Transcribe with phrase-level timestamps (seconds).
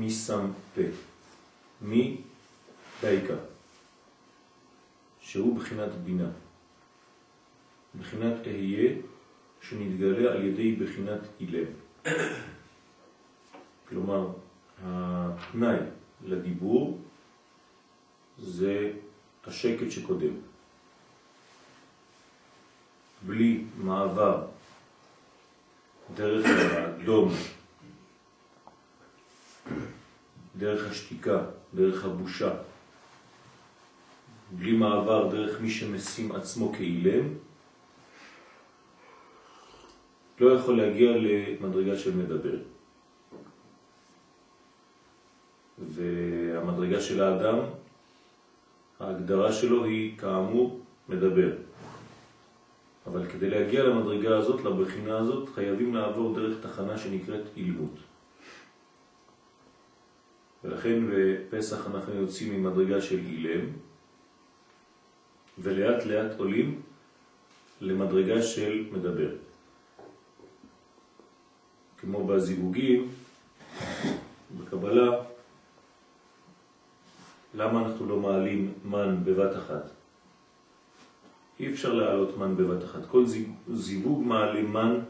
[0.00, 0.82] מי שם פה
[1.80, 2.20] מי
[3.02, 3.38] בעיקר
[5.20, 6.30] שהוא בחינת בינה.
[7.98, 8.92] בחינת אהיה
[9.62, 11.66] שנתגלה על ידי בחינת אילם.
[13.88, 14.28] כלומר,
[14.82, 15.78] התנאי
[16.24, 16.98] לדיבור
[18.38, 18.92] זה
[19.44, 20.34] השקט שקודם.
[23.26, 24.46] בלי מעבר
[26.14, 27.32] דרך הדום,
[30.60, 31.38] דרך השתיקה,
[31.74, 32.52] דרך הבושה,
[34.52, 37.24] בלי מעבר דרך מי שמשים עצמו כאילם,
[40.40, 42.56] לא יכול להגיע למדרגה של מדבר.
[45.78, 47.58] והמדרגה של האדם,
[49.00, 51.52] ההגדרה שלו היא כאמור מדבר.
[53.06, 58.09] אבל כדי להגיע למדרגה הזאת, לבחינה הזאת, חייבים לעבור דרך תחנה שנקראת אילמות.
[60.64, 63.66] ולכן בפסח אנחנו יוצאים ממדרגה של אילם,
[65.58, 66.82] ולאט לאט עולים
[67.80, 69.30] למדרגה של מדבר.
[72.00, 73.08] כמו בזיווגים,
[74.58, 75.22] בקבלה,
[77.54, 79.90] למה אנחנו לא מעלים מן בבת אחת?
[81.60, 83.00] אי אפשר להעלות מן בבת אחת.
[83.10, 83.24] כל
[83.68, 85.00] זיווג מעלים מן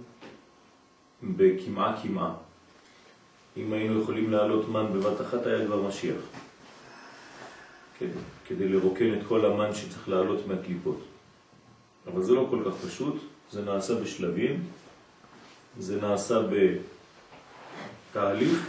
[1.22, 2.34] בכמעה כמעה.
[3.56, 6.20] אם היינו יכולים להעלות מן בבת אחת היה כבר משיח.
[7.98, 8.10] כדי,
[8.46, 11.00] כדי לרוקן את כל המן שצריך לעלות מהקליפות.
[12.06, 13.16] אבל זה לא כל כך פשוט,
[13.50, 14.64] זה נעשה בשלבים,
[15.78, 16.38] זה נעשה
[18.12, 18.66] בתהליך,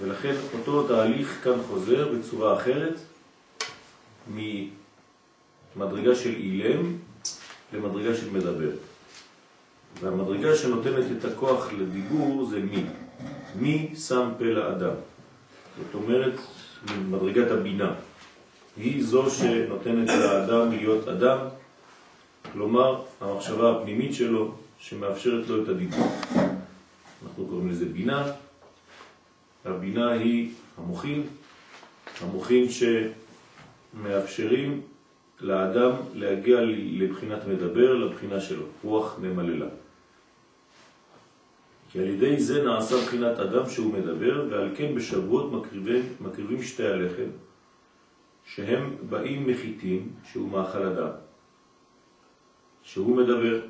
[0.00, 2.94] ולכן אותו תהליך כאן חוזר בצורה אחרת
[5.76, 6.96] ממדרגה של אילם
[7.72, 8.70] למדרגה של מדבר.
[10.00, 12.84] והמדרגה שנותנת את הכוח לדיבור זה מי.
[13.56, 14.94] מי שם פה לאדם.
[15.78, 16.34] זאת אומרת,
[16.96, 17.92] ממדרגת הבינה.
[18.76, 21.38] היא זו שנותנת לאדם להיות אדם,
[22.52, 26.12] כלומר המחשבה הפנימית שלו שמאפשרת לו את הדיבור.
[27.24, 28.32] אנחנו קוראים לזה בינה.
[29.64, 31.26] הבינה היא המוחים,
[32.20, 32.66] המוחים
[33.94, 34.80] שמאפשרים
[35.40, 39.66] לאדם להגיע לבחינת מדבר, לבחינה שלו, רוח ממללה.
[41.94, 46.86] כי על ידי זה נעשה בחינת אדם שהוא מדבר, ועל כן בשבועות מקריבים, מקריבים שתי
[46.86, 47.30] הלחם,
[48.44, 51.10] שהם באים מחיתים, שהוא מאכל אדם,
[52.82, 53.60] שהוא מדבר.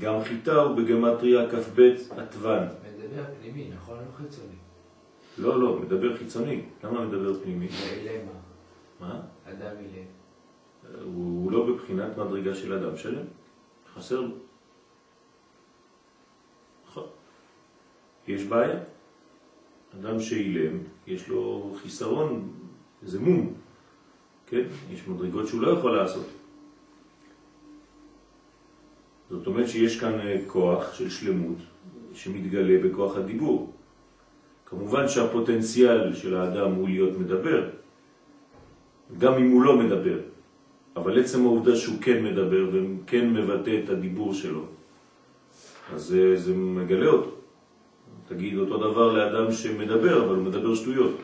[0.00, 1.80] גם חיטה הוא בגמטריה כ"ב
[2.10, 2.62] עטוון.
[2.62, 4.56] מדבר פנימי, נכון או חיצוני?
[5.38, 6.62] לא, לא, מדבר חיצוני.
[6.84, 7.68] למה מדבר פנימי?
[7.68, 8.32] ואילמה.
[9.00, 9.20] מה?
[9.44, 10.06] אדם אילם.
[11.04, 13.24] הוא, הוא לא בבחינת מדרגה של אדם שלם,
[13.94, 14.26] חסר
[18.28, 18.78] יש בעיה.
[20.00, 22.48] אדם שאילם, יש לו חיסרון,
[23.02, 23.54] זה מום,
[24.46, 24.62] כן?
[24.92, 26.26] יש מדרגות שהוא לא יכול לעשות.
[29.30, 31.58] זאת אומרת שיש כאן אה, כוח של שלמות
[32.14, 33.72] שמתגלה בכוח הדיבור.
[34.66, 37.70] כמובן שהפוטנציאל של האדם הוא להיות מדבר,
[39.18, 40.18] גם אם הוא לא מדבר,
[40.96, 44.64] אבל עצם העובדה שהוא כן מדבר וכן מבטא את הדיבור שלו,
[45.94, 47.41] אז זה, זה מגלה אותו.
[48.28, 51.16] תגיד אותו דבר לאדם שמדבר, אבל הוא מדבר שטויות.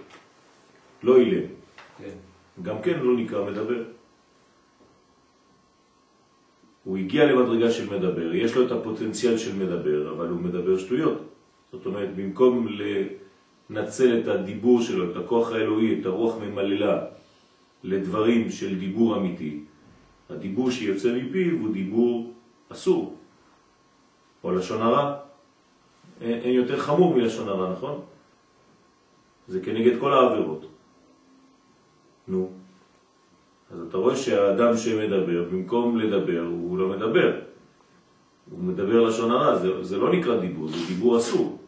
[1.02, 1.46] לא אילם.
[1.98, 2.16] כן.
[2.62, 3.82] גם כן לא נקרא מדבר.
[6.84, 11.18] הוא הגיע למדרגה של מדבר, יש לו את הפוטנציאל של מדבר, אבל הוא מדבר שטויות.
[11.72, 12.66] זאת אומרת, במקום
[13.70, 17.04] לנצל את הדיבור שלו, את הכוח האלוהי, את הרוח ממללה,
[17.84, 19.60] לדברים של דיבור אמיתי,
[20.30, 22.32] הדיבור שיוצא מפיו הוא דיבור
[22.68, 23.16] אסור,
[24.44, 25.27] או לשון הרע.
[26.20, 28.00] אין יותר חמור מלשון הרע, נכון?
[29.48, 30.66] זה כנגד כל העבירות.
[32.28, 32.50] נו.
[33.70, 37.40] אז אתה רואה שהאדם שמדבר, במקום לדבר, הוא לא מדבר.
[38.50, 41.58] הוא מדבר לשון הרע, זה, זה לא נקרא דיבור, זה דיבור אסור.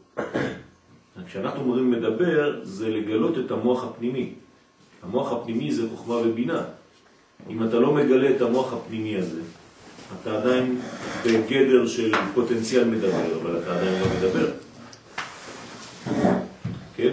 [1.26, 4.34] כשאנחנו אומרים מדבר, זה לגלות את המוח הפנימי.
[5.02, 6.62] המוח הפנימי זה חוכמה ובינה.
[7.50, 9.40] אם אתה לא מגלה את המוח הפנימי הזה,
[10.22, 10.80] אתה עדיין
[11.24, 14.50] בגדר של פוטנציאל מדבר, אבל אתה עדיין לא מדבר.
[16.96, 17.12] כן?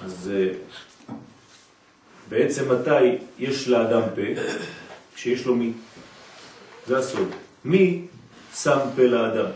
[0.00, 0.48] אז אה,
[2.28, 4.40] בעצם מתי יש לאדם פה?
[5.14, 5.72] כשיש לו מי.
[6.86, 7.28] זה הסוד.
[7.64, 8.02] מי
[8.54, 9.50] שם פה לאדם?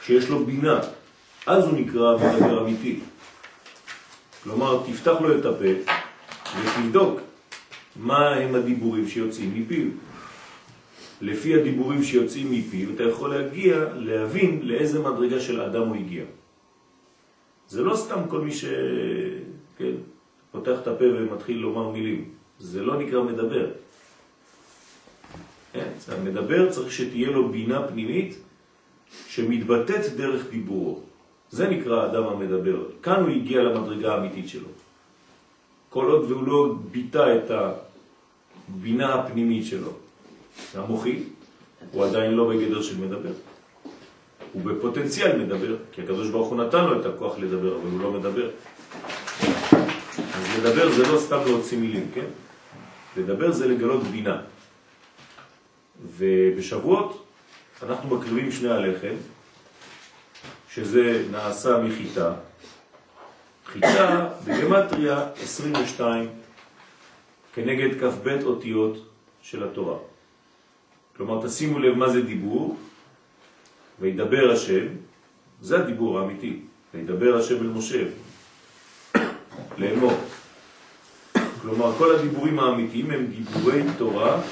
[0.00, 0.80] כשיש לו בינה,
[1.46, 3.00] אז הוא נקרא מדבר אמיתי.
[4.42, 5.92] כלומר, תפתח לו את הפה
[6.60, 7.20] ותבדוק
[7.96, 9.86] מה הם הדיבורים שיוצאים מפיו.
[11.20, 16.24] לפי הדיבורים שיוצאים מפיו, אתה יכול להגיע, להבין לאיזה מדרגה של אדם הוא הגיע.
[17.68, 18.64] זה לא סתם כל מי ש...
[19.78, 19.92] כן,
[20.52, 22.24] פותח את הפה ומתחיל לומר מילים.
[22.58, 23.66] זה לא נקרא מדבר.
[25.72, 28.36] כן, המדבר צריך שתהיה לו בינה פנימית
[29.28, 31.00] שמתבטאת דרך דיבורו.
[31.50, 32.84] זה נקרא האדם המדבר.
[33.02, 34.68] כאן הוא הגיע למדרגה האמיתית שלו.
[35.90, 37.50] כל עוד והוא לא ביטא את
[38.68, 39.92] הבינה הפנימית שלו,
[40.74, 41.22] המוחי,
[41.92, 43.32] הוא עדיין לא בגדר של מדבר.
[44.52, 48.12] הוא בפוטנציאל מדבר, כי הקדוש ברוך הוא נתן לו את הכוח לדבר, אבל הוא לא
[48.12, 48.50] מדבר.
[50.34, 52.26] אז לדבר זה לא סתם להוציא מילים, כן?
[53.16, 54.40] לדבר זה לגלות בינה.
[56.16, 57.26] ובשבועות
[57.82, 59.14] אנחנו מקריבים שני הלחם,
[60.70, 62.34] שזה נעשה מחיטה.
[63.66, 66.28] חיטה בגמטריה 22
[67.54, 68.96] כנגד כ"ב אותיות
[69.42, 69.96] של התורה.
[71.16, 72.76] כלומר, תשימו לב מה זה דיבור,
[74.00, 74.86] וידבר השם,
[75.60, 76.60] זה הדיבור האמיתי,
[76.94, 78.04] וידבר השם אל משה,
[79.78, 80.12] לאמור.
[81.62, 84.42] כלומר, כל הדיבורים האמיתיים הם דיבורי תורה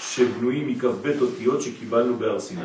[0.00, 2.62] שבנויים מכ"ב אותיות שקיבלנו בהר סיני,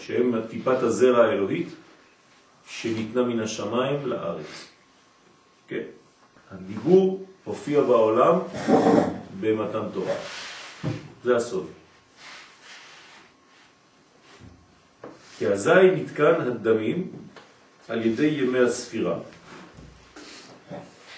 [0.00, 1.68] שהם טיפת הזרע האלוהית
[2.68, 4.68] שניתנה מן השמיים לארץ.
[5.68, 5.84] כן,
[6.50, 8.38] הדיבור הופיע בעולם
[9.40, 10.14] במתן תורה.
[11.24, 11.66] זה הסוד.
[15.38, 17.12] כי אזי נתקן הדמים
[17.88, 19.18] על ידי ימי הספירה.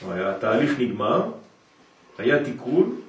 [0.03, 1.31] התהליך נגמר,
[2.19, 3.00] היה תיקון,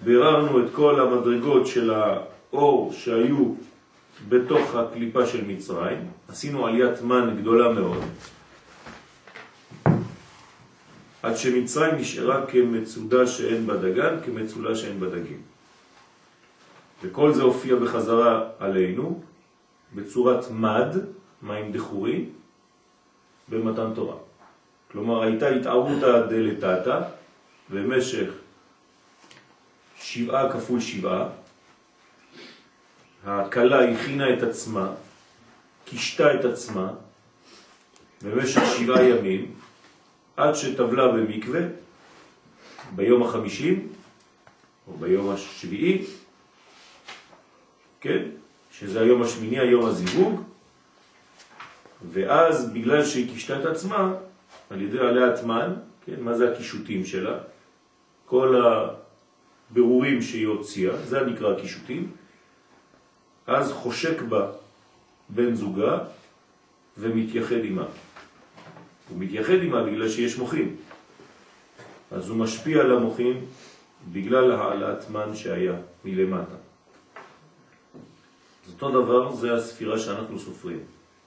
[0.00, 3.54] ביררנו את כל המדרגות של האור שהיו
[4.28, 8.02] בתוך הקליפה של מצרים, עשינו עליית מן גדולה מאוד,
[11.22, 15.42] עד שמצרים נשארה כמצודה שאין בה דגן, כמצולה שאין בה דגים.
[17.02, 19.22] וכל זה הופיע בחזרה עלינו
[19.94, 20.88] בצורת מד,
[21.42, 22.24] מים דחורי,
[23.48, 24.16] במתן תורה.
[24.92, 27.00] כלומר, הייתה התערותא דלתתא
[27.70, 28.30] במשך
[30.00, 31.28] שבעה כפול שבעה.
[33.24, 34.92] הקלה הכינה את עצמה,
[35.84, 36.88] קישתה את עצמה
[38.22, 39.54] במשך שבעה ימים,
[40.36, 41.60] עד שטבלה במקווה
[42.94, 43.88] ביום החמישים,
[44.88, 46.04] או ביום השביעי,
[48.00, 48.22] כן?
[48.70, 50.42] שזה היום השמיני, היום הזיווג,
[52.12, 54.14] ואז בגלל שהיא קישתה את עצמה,
[54.70, 55.72] על ידי עליה מן,
[56.06, 56.20] כן?
[56.20, 57.38] מה זה הקישוטים שלה?
[58.26, 58.62] כל
[59.70, 62.10] הבירורים שהיא הוציאה, זה נקרא הקישוטים,
[63.46, 64.50] אז חושק בה
[65.28, 65.98] בן זוגה
[66.98, 67.84] ומתייחד עימה.
[69.12, 70.76] הוא מתייחד עימה בגלל שיש מוחים.
[72.10, 73.40] אז הוא משפיע על המוחים
[74.12, 76.56] בגלל העלאת מן שהיה מלמטה.
[78.66, 80.80] אז אותו דבר זה הספירה שאנחנו סופרים.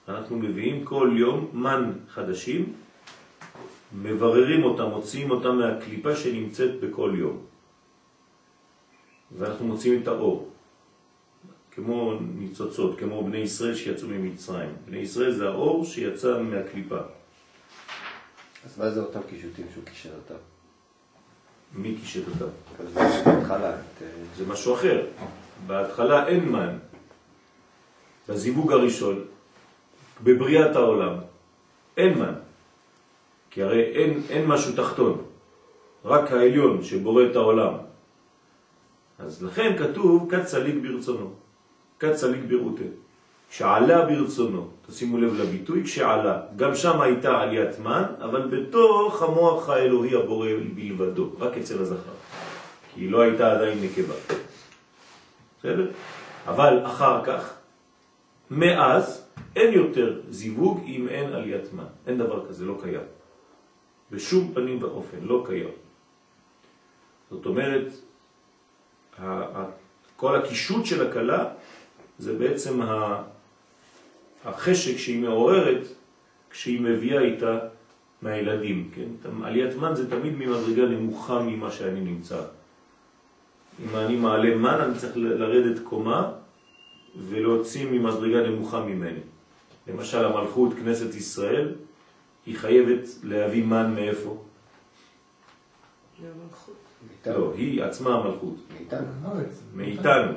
[0.07, 2.73] אנחנו מביאים כל יום מן חדשים,
[4.01, 7.37] מבררים אותם, מוציאים אותם מהקליפה שנמצאת בכל יום.
[9.37, 10.49] ואנחנו מוצאים את האור.
[11.71, 14.69] כמו ניצוצות, כמו בני ישראל שיצאו ממצרים.
[14.85, 16.99] בני ישראל זה האור שיצא מהקליפה.
[18.65, 20.41] אז מה זה אותם קישוטים שהוא קישר אותם?
[21.74, 22.51] מי קישט אותם?
[23.25, 23.72] בהתחלה.
[23.72, 24.07] אה,
[24.38, 25.05] זה משהו אחר.
[25.67, 26.77] בהתחלה אין מן.
[28.29, 29.25] בזיווג הראשון,
[30.24, 31.13] בבריאת העולם,
[31.98, 32.34] אין מן.
[33.50, 35.25] כי הרי אין, אין משהו תחתון,
[36.05, 37.74] רק העליון שבורא את העולם.
[39.19, 41.34] אז לכן כתוב כת צליק ברצונו,
[42.00, 42.41] כת צליק
[43.49, 50.15] כשעלה ברצונו, תשימו לב לביטוי, כשעלה, גם שם הייתה עליית מן, אבל בתוך המוח האלוהי
[50.15, 52.15] הבורא בלבדו, רק אצל הזכר,
[52.93, 54.15] כי היא לא הייתה עדיין נקבה.
[55.59, 55.91] בסדר?
[56.47, 57.53] אבל אחר כך,
[58.51, 59.25] מאז,
[59.55, 61.83] אין יותר זיווג אם אין עליית מן.
[62.07, 63.01] אין דבר כזה, לא קיים.
[64.11, 65.69] בשום פנים ואופן, לא קיים.
[67.31, 67.87] זאת אומרת,
[70.15, 71.45] כל הקישוט של הקלה
[72.19, 72.81] זה בעצם
[74.45, 75.87] החשק שהיא מעוררת
[76.49, 77.59] כשהיא מביאה איתה
[78.21, 79.31] מהילדים, כן?
[79.43, 82.41] עליית מן זה תמיד ממדרגה נמוכה ממה שאני נמצא.
[83.83, 86.31] אם אני מעלה מן, אני צריך לרדת קומה
[87.17, 89.19] ולהוציא ממדרגה נמוכה ממני.
[89.87, 91.73] למשל, המלכות, כנסת ישראל,
[92.45, 94.43] היא חייבת להביא מן מאיפה?
[97.25, 98.55] לא, היא עצמה המלכות.
[98.77, 99.07] מאיתנו.
[99.73, 100.31] מאיתנו.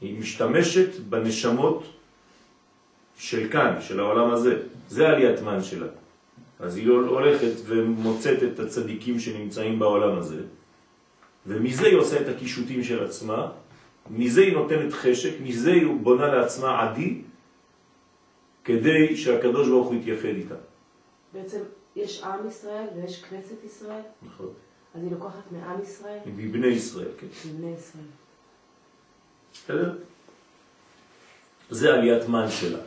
[0.00, 1.95] היא משתמשת בנשמות
[3.16, 4.62] של כאן, של העולם הזה.
[4.88, 5.86] זה עליית מן שלה.
[6.60, 10.40] אז היא הולכת ומוצאת את הצדיקים שנמצאים בעולם הזה,
[11.46, 13.52] ומזה היא עושה את הקישוטים של עצמה,
[14.10, 17.22] מזה היא נותנת חשק, מזה היא בונה לעצמה עדי,
[18.64, 20.54] כדי שהקדוש ברוך הוא יתייחד איתה.
[21.32, 21.60] בעצם
[21.96, 24.50] יש עם ישראל ויש כנסת ישראל, נכון.
[24.94, 27.26] אז היא לוקחת מעם ישראל מבני ישראל, כן.
[27.48, 28.04] מבני ישראל.
[29.52, 29.94] בסדר?
[31.70, 32.78] זה עליית מן שלה.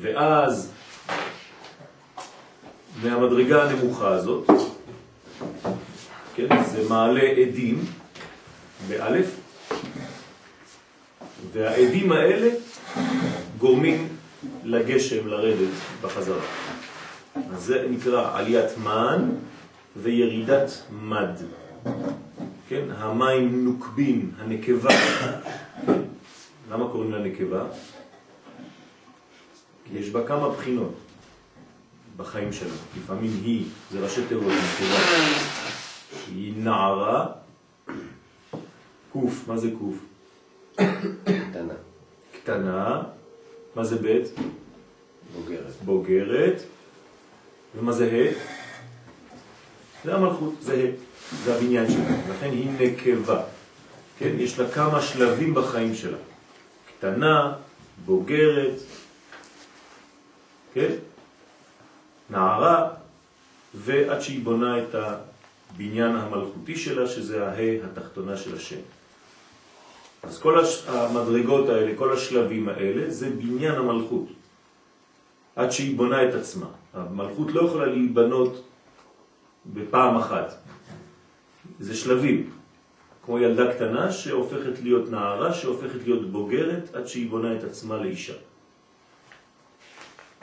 [0.00, 0.72] ואז,
[3.02, 4.50] מהמדרגה הנמוכה הזאת,
[6.34, 7.84] כן, זה מעלה עדים,
[8.88, 9.26] באלף,
[11.52, 12.50] והעדים האלה
[13.58, 14.08] גורמים
[14.64, 15.68] לגשם לרדת
[16.02, 16.44] בחזרה.
[17.52, 19.30] אז זה נקרא עליית מן
[19.96, 21.34] וירידת מד.
[22.68, 24.90] כן, המים נוקבים, הנקבה.
[26.70, 27.64] למה קוראים לה נקבה?
[29.88, 30.94] כי יש בה כמה בחינות
[32.16, 32.74] בחיים שלה.
[32.98, 34.52] לפעמים היא, זה ראשי נקבה.
[36.34, 37.26] היא נערה,
[39.12, 39.96] קוף, מה זה קוף?
[41.24, 41.74] קטנה.
[42.32, 43.02] קטנה,
[43.76, 44.24] מה זה בית?
[45.34, 45.72] בוגרת.
[45.84, 46.62] בוגרת,
[47.78, 48.32] ומה זה ה'?
[50.04, 53.42] זה המלכות, זה ה', זה הבניין שלה, לכן היא נקבה,
[54.18, 54.30] כן?
[54.38, 56.18] יש לה כמה שלבים בחיים שלה,
[56.98, 57.52] קטנה,
[58.04, 58.72] בוגרת,
[60.76, 60.92] כן?
[62.30, 62.88] נערה,
[63.74, 68.80] ועד שהיא בונה את הבניין המלכותי שלה, שזה הה התחתונה של השם.
[70.22, 70.84] אז כל הש...
[70.88, 74.26] המדרגות האלה, כל השלבים האלה, זה בניין המלכות.
[75.56, 76.66] עד שהיא בונה את עצמה.
[76.94, 78.64] המלכות לא יכולה להיבנות
[79.66, 80.54] בפעם אחת.
[81.80, 82.50] זה שלבים.
[83.24, 88.36] כמו ילדה קטנה שהופכת להיות נערה, שהופכת להיות בוגרת, עד שהיא בונה את עצמה לאישה.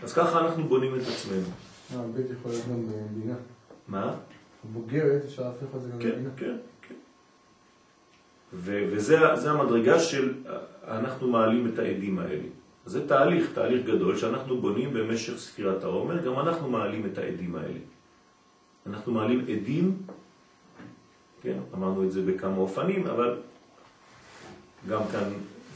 [0.03, 1.47] אז ככה אנחנו בונים את עצמנו.
[1.95, 3.35] אה, בית יכול להיות גם במדינה.
[3.87, 4.15] מה?
[4.73, 6.29] בוגרת, אפשר להפוך את זה גם כן, למדינה.
[6.37, 6.95] כן, כן.
[8.53, 10.33] ו- וזה זה המדרגה של
[10.87, 12.43] אנחנו מעלים את העדים האלה.
[12.85, 17.79] זה תהליך, תהליך גדול שאנחנו בונים במשך ספירת העומר, גם אנחנו מעלים את העדים האלה.
[18.87, 19.97] אנחנו מעלים עדים,
[21.41, 23.37] כן, אמרנו את זה בכמה אופנים, אבל
[24.89, 25.29] גם כאן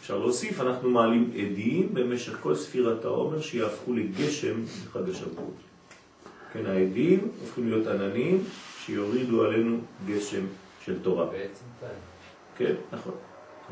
[0.07, 5.53] אפשר להוסיף, אנחנו מעלים עדים במשך כל ספירת העומר שיהפכו לגשם בחג השבועות.
[6.53, 8.43] כן, העדים הופכים להיות עננים
[8.85, 10.45] שיורידו עלינו גשם
[10.85, 11.25] של תורה.
[11.25, 11.63] בעצם.
[12.57, 13.13] כן, נכון.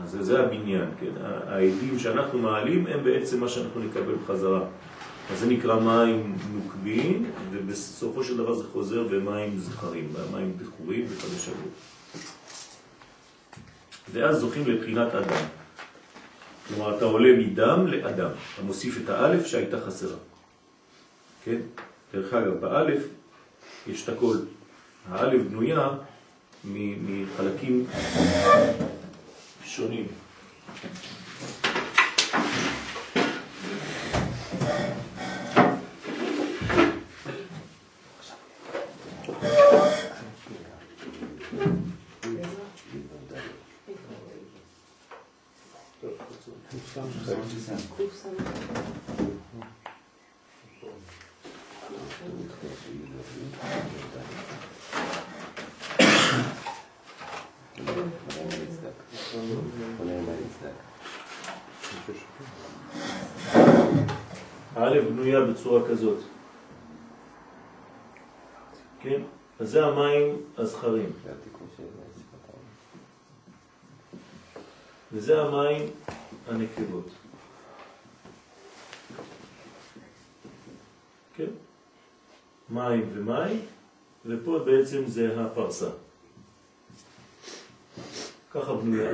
[0.03, 1.11] אז זה, זה הבניין, כן.
[1.47, 4.63] העדים שאנחנו מעלים הם בעצם מה שאנחנו נקבל בחזרה.
[5.31, 11.35] אז זה נקרא מים נוקבים, ובסופו של דבר זה חוזר במים זכרים, במים בחורים בחג
[11.35, 11.71] השבוע.
[14.11, 15.64] ואז זוכים לבחינת אדם.
[16.67, 18.29] כלומר, אתה עולה מדם לאדם.
[18.53, 20.17] אתה מוסיף את האלף שהייתה חסרה.
[21.43, 21.57] כן?
[22.13, 23.03] דרך אגב, באלף
[23.87, 24.37] יש את הכל.
[25.09, 25.89] האלף בנויה
[26.63, 27.85] מחלקים
[29.65, 30.07] שונים.
[47.97, 48.41] קוף סמך.
[59.99, 60.71] עונה מה נצדק.
[64.75, 66.17] האלף בנויה בצורה כזאת.
[69.01, 69.21] כן?
[69.59, 71.09] אז זה המים הזכרים.
[75.11, 75.89] וזה המים
[76.47, 77.09] הנקבות.
[81.35, 81.49] כן?
[82.69, 83.59] מים ומים,
[84.25, 85.89] ופה בעצם זה הפרסה.
[88.51, 89.11] ככה בנויה.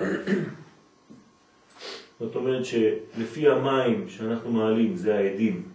[2.20, 5.71] זאת אומרת שלפי המים שאנחנו מעלים, זה העדים,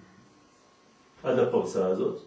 [1.26, 2.18] עד הפרסה הזאת,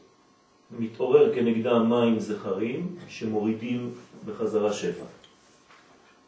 [0.79, 3.91] מתעורר כנגדה מים זכרים שמורידים
[4.25, 5.05] בחזרה שפע.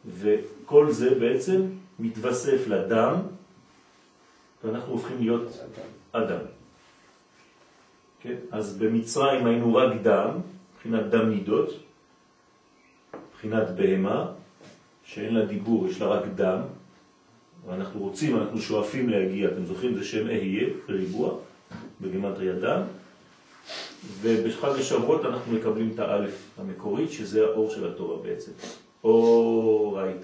[0.06, 1.62] וכל זה בעצם
[2.00, 3.16] מתווסף לדם,
[4.64, 5.60] ואנחנו הופכים להיות
[6.12, 6.46] אדם.
[8.22, 8.36] כן?
[8.52, 10.30] אז במצרים היינו רק דם,
[10.76, 11.70] מבחינת דם מידות,
[13.30, 14.32] מבחינת בהמה,
[15.04, 16.62] שאין לה דיבור, יש לה רק דם,
[17.68, 21.38] ואנחנו רוצים, אנחנו שואפים להגיע, אתם זוכרים, זה שם אהיה, בריבוע,
[22.02, 22.82] בגימטריה דם,
[24.22, 28.52] ובחג השבועות אנחנו מקבלים את האלף המקורית, שזה האור של התורה בעצם.
[29.04, 30.22] אור ראית.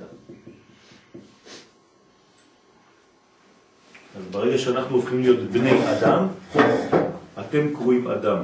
[4.18, 6.28] אז ברגע שאנחנו הופכים להיות בני אדם,
[7.40, 8.44] אתם קרואים אדם,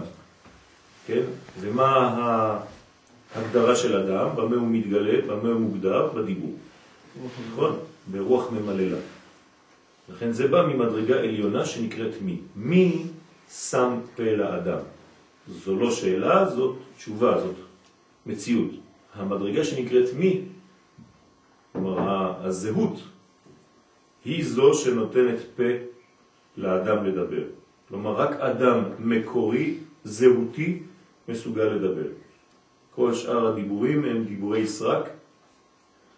[1.08, 1.22] כן?
[1.60, 1.86] ומה
[3.36, 4.36] ההגדרה של אדם?
[4.36, 5.22] במה הוא מתגלה?
[5.28, 6.08] במה הוא מוגדר?
[6.08, 6.54] בדיבור.
[7.52, 7.80] נכון?
[8.12, 8.98] ברוח ממללה.
[10.10, 12.38] לכן זה בא ממדרגה עליונה שנקראת מי.
[12.56, 13.04] מי
[13.54, 14.80] שם פה לאדם?
[15.48, 17.56] זו לא שאלה, זאת תשובה, זאת
[18.26, 18.72] מציאות.
[19.16, 20.42] המדרגה שנקראת מי,
[21.72, 23.00] כלומר הזהות,
[24.26, 25.70] היא זו שנותנת פה
[26.58, 27.44] לאדם לדבר.
[27.90, 30.80] כלומר, רק אדם מקורי, זהותי,
[31.28, 32.10] מסוגל לדבר.
[32.96, 35.10] כל שאר הדיבורים הם דיבורי סרק,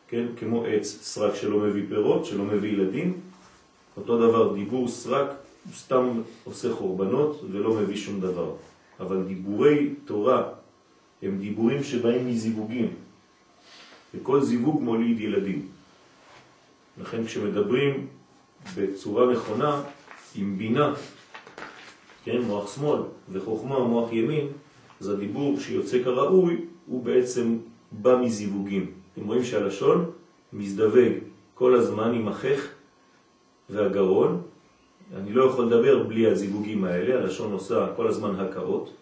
[0.07, 3.19] כן, כמו עץ סרק שלא מביא פירות, שלא מביא ילדים.
[3.97, 5.29] אותו דבר, דיבור סרק,
[5.65, 8.55] הוא סתם עושה חורבנות ולא מביא שום דבר.
[8.99, 10.43] אבל דיבורי תורה
[11.21, 12.93] הם דיבורים שבאים מזיווגים,
[14.13, 15.67] וכל זיווג מוליד ילדים.
[17.01, 18.07] לכן כשמדברים
[18.75, 19.81] בצורה נכונה,
[20.35, 20.93] עם בינה,
[22.23, 24.47] כן, מוח שמאל, וחוכמה מוח ימין,
[25.01, 27.57] אז הדיבור שיוצא כראוי הוא בעצם
[27.91, 28.91] בא מזיווגים.
[29.13, 30.11] אתם רואים שהלשון
[30.53, 31.13] מזדווג
[31.53, 32.67] כל הזמן עם החך
[33.69, 34.41] והגרון.
[35.15, 38.93] אני לא יכול לדבר בלי הזיווגים האלה, הלשון עושה כל הזמן הקאות.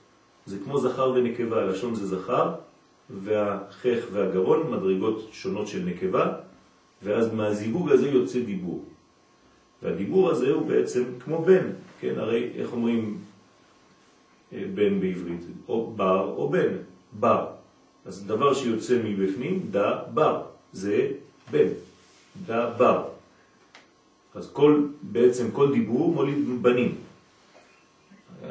[0.46, 2.54] זה כמו זכר ונקבה, הלשון זה זכר,
[3.10, 6.34] והחך והגרון מדרגות שונות של נקבה,
[7.04, 8.86] ואז מהזיווג הזה יוצא דיבור.
[9.82, 11.68] והדיבור הזה הוא בעצם כמו בן,
[12.00, 12.14] כן?
[12.18, 13.18] הרי איך אומרים
[14.54, 15.42] אה, בן בעברית?
[15.68, 16.74] או בר או בן,
[17.20, 17.48] בר.
[18.06, 20.42] אז דבר שיוצא מבפנים, דה בר,
[20.74, 21.08] זה
[21.52, 21.68] בן,
[22.46, 23.13] דה בר.
[24.36, 26.96] אז כל, בעצם כל דיבור מוליד בנים.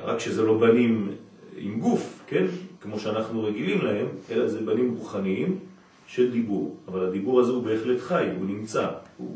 [0.02, 1.10] רק שזה לא בנים
[1.56, 2.46] עם גוף, כן?
[2.80, 5.58] כמו שאנחנו רגילים להם, אלא זה בנים רוחניים
[6.06, 6.76] של דיבור.
[6.88, 9.28] אבל הדיבור הזה הוא בהחלט חי, הוא נמצא, הוא,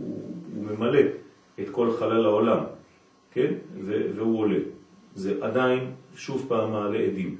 [0.54, 1.00] הוא ממלא
[1.60, 2.64] את כל חלל העולם,
[3.32, 3.54] כן?
[4.14, 4.58] והוא עולה.
[5.14, 7.36] זה עדיין שוב פעם מעלה עדים.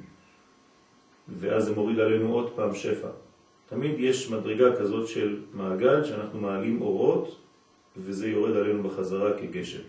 [1.39, 3.07] ואז זה מוריד עלינו עוד פעם שפע.
[3.69, 7.35] תמיד יש מדרגה כזאת של מעגל שאנחנו מעלים אורות
[7.97, 9.81] וזה יורד עלינו בחזרה כגשם.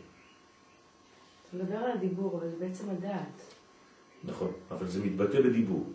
[1.48, 3.54] אתה מדבר על הדיבור, אבל זה בעצם הדעת.
[4.24, 5.86] נכון, אבל זה מתבטא בדיבור.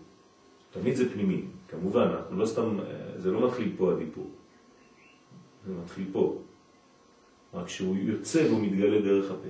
[0.72, 1.42] תמיד זה פנימי.
[1.68, 2.80] כמובן, אנחנו לא סתם,
[3.18, 4.30] זה לא מתחיל פה הדיבור.
[5.68, 6.38] זה מתחיל פה.
[7.54, 9.48] רק שהוא יוצא והוא מתגלה דרך הפה.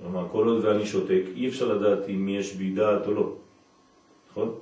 [0.00, 3.34] כלומר, כל עוד ואני שותק, אי אפשר לדעת אם יש בי דעת או לא.
[4.30, 4.54] נכון?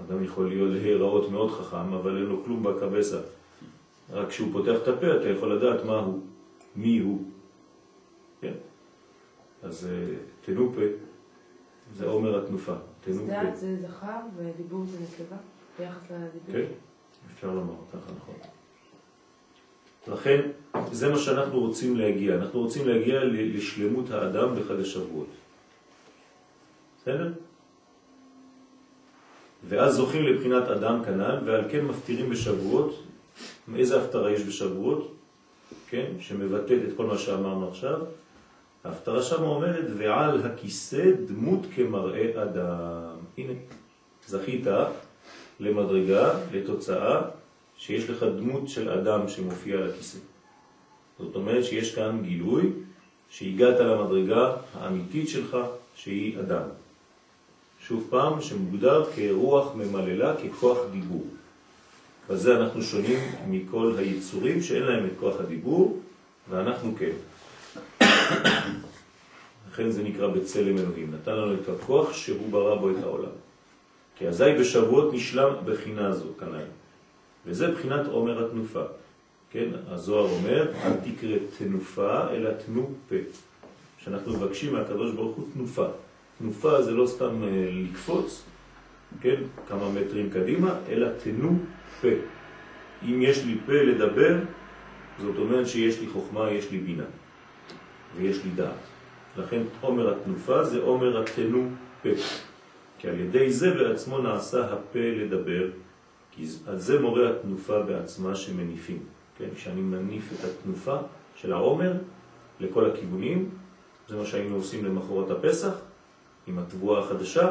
[0.00, 3.20] אדם יכול להיות להיראות מאוד חכם, אבל אין לו כלום בקבסה.
[4.10, 6.20] רק כשהוא פותח את הפה אתה יכול לדעת מה הוא,
[6.76, 7.22] מי הוא.
[8.40, 8.52] כן?
[9.62, 10.80] אז אה, תנו פה,
[11.94, 12.74] זה עומר התנופה.
[13.00, 13.26] תנו פה.
[13.26, 15.36] דעת זה זכר ודיבור זה נקבה
[15.78, 16.52] ביחס לדיבור.
[16.52, 16.72] כן,
[17.34, 18.34] אפשר לומר ככה, נכון.
[20.08, 20.40] לכן,
[20.92, 22.34] זה מה שאנחנו רוצים להגיע.
[22.34, 25.26] אנחנו רוצים להגיע לשלמות האדם בחג השבועות.
[27.00, 27.32] בסדר?
[29.68, 33.02] ואז זוכים לבחינת אדם כנ"ל, ועל כן מפטירים בשבועות.
[33.76, 35.14] איזה הפטרה יש בשבועות?
[35.88, 38.00] כן, שמבטאת את כל מה שאמרנו עכשיו.
[38.84, 43.16] ההפטרה שם אומרת, ועל הכיסא דמות כמראה אדם.
[43.38, 43.52] הנה,
[44.26, 44.66] זכית
[45.60, 47.20] למדרגה, לתוצאה,
[47.76, 50.18] שיש לך דמות של אדם שמופיע על הכיסא.
[51.18, 52.70] זאת אומרת שיש כאן גילוי
[53.30, 55.56] שהגעת למדרגה האמיתית שלך
[55.94, 56.62] שהיא אדם.
[57.80, 61.24] שוב פעם, שמוגדר כרוח ממללה, ככוח דיבור.
[62.32, 63.18] בזה אנחנו שונים
[63.48, 66.00] מכל היצורים שאין להם את כוח הדיבור,
[66.50, 67.12] ואנחנו כן.
[69.70, 71.14] לכן זה נקרא בצלם אלוהים.
[71.14, 73.30] נתן לנו את הכוח שהוא ברא בו את העולם.
[74.16, 76.64] כי אזי בשבועות נשלם בחינה הזו, כנאי.
[77.46, 78.82] וזה בחינת עומר התנופה.
[79.50, 83.16] כן, הזוהר אומר, אל תקרא תנופה, אלא תנו פה.
[83.98, 85.86] שאנחנו מבקשים מהקדוש ברוך הוא תנופה.
[86.38, 88.42] תנופה זה לא סתם אה, לקפוץ,
[89.20, 91.58] כן, כמה מטרים קדימה, אלא תנו
[92.02, 92.08] פה.
[93.02, 94.38] אם יש לי פה לדבר,
[95.18, 97.04] זאת אומרת שיש לי חוכמה, יש לי בינה,
[98.16, 98.76] ויש לי דעת.
[99.36, 101.68] לכן עומר התנופה זה עומר התנו
[102.02, 102.08] פה.
[102.98, 105.68] כי על ידי זה בעצמו נעשה הפה לדבר,
[106.30, 108.98] כי על זה מורה התנופה בעצמה שמניפים.
[109.38, 109.48] כן?
[109.54, 110.96] כשאני מניף את התנופה
[111.36, 111.92] של העומר
[112.60, 113.50] לכל הכיוונים,
[114.08, 115.74] זה מה שהיינו עושים למחורת הפסח,
[116.46, 117.50] עם התבואה החדשה,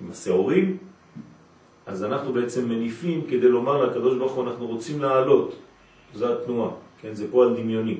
[0.00, 0.76] עם השעורים,
[1.90, 5.54] אז אנחנו בעצם מניפים כדי לומר לקדוש ברוך הוא, אנחנו רוצים לעלות,
[6.14, 7.14] זו התנועה, כן?
[7.14, 7.96] זה פועל דמיוני.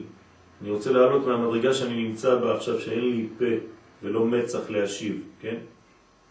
[0.63, 3.45] אני רוצה לעלות מהמדרגה שאני נמצא בה עכשיו, שאין לי פה
[4.03, 5.57] ולא מצח להשיב, כן?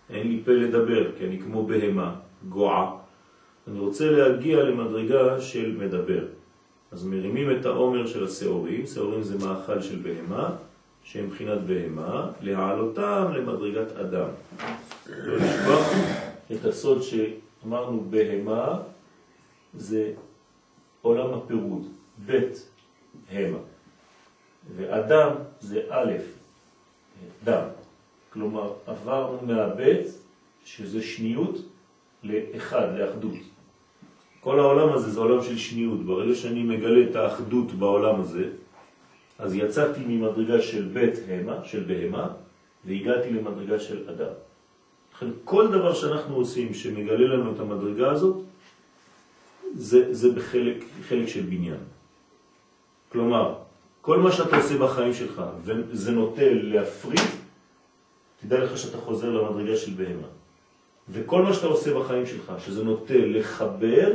[0.10, 2.15] אין לי פה לדבר, כי אני כמו בהמה,
[2.50, 2.95] גועה.
[3.67, 6.26] אני רוצה להגיע למדרגה של מדבר.
[6.91, 10.50] אז מרימים את העומר של השעורים, שעורים זה מאכל של בהמה,
[11.04, 14.28] שהם מבחינת בהמה, להעלותם למדרגת אדם.
[15.10, 15.93] לא לשכוח
[16.52, 17.04] את הסוד
[17.62, 18.80] שאמרנו בהמה
[19.74, 20.13] זה
[21.02, 21.88] עולם הפירוד,
[22.26, 22.69] בית
[23.32, 23.58] המה.
[24.76, 26.12] ואדם זה א',
[27.43, 27.63] דם.
[28.34, 30.08] כלומר, עברנו מהבית,
[30.65, 31.56] שזה שניות,
[32.24, 33.38] לאחד, לאחדות.
[34.39, 36.06] כל העולם הזה זה עולם של שניות.
[36.06, 38.50] ברגע שאני מגלה את האחדות בעולם הזה,
[39.39, 42.28] אז יצאתי ממדרגה של בית המה, של בהמה,
[42.86, 44.34] והגעתי למדרגה של אדם.
[45.20, 48.38] לכן כל דבר שאנחנו עושים שמגלה לנו את המדרגה הזאת,
[49.76, 51.84] זה, זה בחלק חלק של בניין.
[53.12, 53.56] כלומר,
[54.02, 57.28] כל מה שאתה עושה בחיים שלך וזה נוטה להפריד,
[58.42, 60.28] תדע לך שאתה חוזר למדרגה של בהמה.
[61.10, 64.14] וכל מה שאתה עושה בחיים שלך, שזה נוטה לחבר,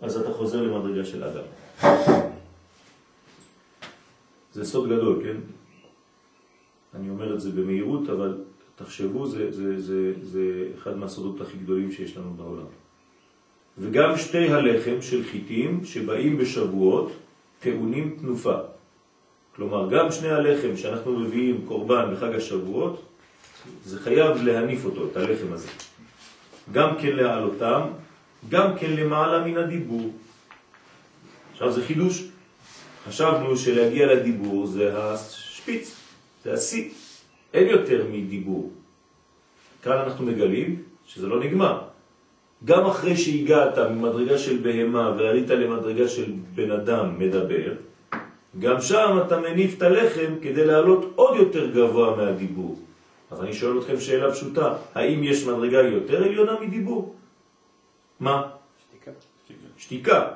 [0.00, 1.46] אז אתה חוזר למדרגה של אדם.
[4.52, 5.36] זה סוד גדול, כן?
[6.94, 8.49] אני אומר את זה במהירות, אבל
[8.84, 12.66] תחשבו, זה, זה, זה, זה אחד מהסודות הכי גדולים שיש לנו בעולם.
[13.78, 17.12] וגם שתי הלחם של חיטים שבאים בשבועות
[17.60, 18.56] טעונים תנופה.
[19.56, 23.02] כלומר, גם שני הלחם שאנחנו מביאים קורבן בחג השבועות,
[23.84, 25.68] זה חייב להניף אותו, את הלחם הזה.
[26.72, 27.82] גם כן להעלותם,
[28.48, 30.10] גם כן למעלה מן הדיבור.
[31.52, 32.24] עכשיו זה חידוש.
[33.08, 35.96] חשבנו שלהגיע לדיבור זה השפיץ,
[36.44, 36.90] זה השיא.
[37.54, 38.70] אין יותר מדיבור.
[39.82, 41.80] כאן אנחנו מגלים שזה לא נגמר.
[42.64, 47.72] גם אחרי שהגעת ממדרגה של בהמה ועלית למדרגה של בן אדם מדבר,
[48.58, 52.78] גם שם אתה מניף את הלחם כדי לעלות עוד יותר גבוה מהדיבור.
[53.30, 57.14] אז אני שואל אתכם שאלה פשוטה, האם יש מדרגה יותר עליונה מדיבור?
[58.20, 58.50] מה?
[58.88, 59.10] שתיקה.
[59.78, 60.28] שתיקה.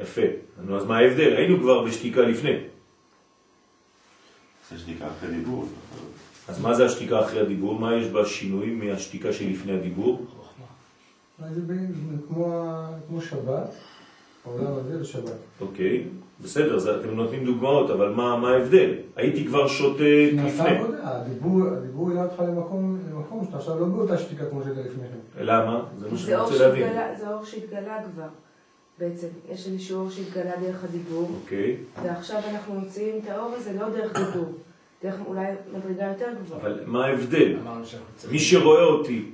[0.00, 0.22] יפה.
[0.66, 1.36] נו, אז מה ההבדל?
[1.36, 2.56] היינו כבר בשתיקה לפני.
[4.70, 5.64] זה שתיקה אחרי דיבור.
[6.48, 7.78] אז מה זה השתיקה אחרי הדיבור?
[7.78, 10.26] מה יש בשינוי מהשתיקה שלפני הדיבור?
[11.38, 11.60] זה
[13.08, 13.74] כמו שבת,
[14.44, 15.32] העולם הזה זה שבת.
[15.60, 16.04] אוקיי,
[16.42, 18.94] בסדר, זה, אתם נותנים דוגמאות, אבל מה, מה ההבדל?
[19.16, 20.96] הייתי כבר שותק נעשה לפני.
[21.02, 22.98] הדיבור הדיבור העלה אותך למקום
[23.44, 25.44] שאתה עכשיו לא באותה שתיקה כמו שהיית לפני כן.
[25.44, 25.84] למה?
[25.98, 26.92] זה מה שאני רוצה להבין.
[27.18, 28.28] זה אור שהתגלה כבר,
[28.98, 29.26] בעצם.
[29.48, 34.18] יש איזשהו אור שהתגלה דרך הדיבור, אוקיי, ועכשיו אנחנו מוציאים את האור הזה לא דרך
[34.18, 34.52] דיבור,
[35.02, 36.60] דרך אולי מדרגה יותר גבוהה.
[36.60, 37.56] אבל מה ההבדל?
[38.30, 39.30] מי שרואה אותי,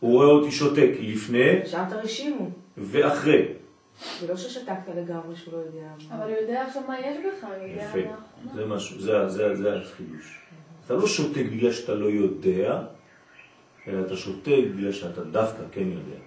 [0.00, 3.46] הוא רואה אותי שותק לפני שאלת רשימו, ואחרי.
[4.20, 5.88] זה לא ששתקת לגמרי שהוא לא יודע.
[6.08, 6.16] מה.
[6.16, 7.98] אבל הוא יודע עכשיו מה יש בך, אני יודע יפה,
[8.44, 8.54] מה...
[8.54, 10.40] זה משהו, זה, זה, זה החידוש.
[10.86, 12.82] אתה לא שותק בגלל שאתה לא יודע,
[13.88, 16.20] אלא אתה שותק בגלל שאתה דווקא כן יודע.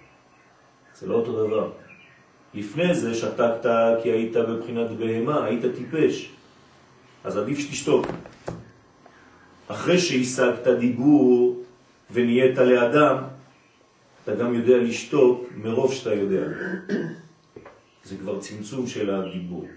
[0.94, 1.70] זה לא אותו דבר.
[2.54, 3.66] לפני זה שתקת
[4.02, 6.30] כי היית בבחינת בהמה, היית טיפש.
[7.24, 8.06] אז עדיף שתשתוק.
[9.68, 11.62] אחרי שהשגת דיבור
[12.10, 13.16] ונהיית לאדם,
[14.22, 16.46] אתה גם יודע לשתוק מרוב שאתה יודע.
[18.04, 19.68] זה כבר צמצום של הדיבור.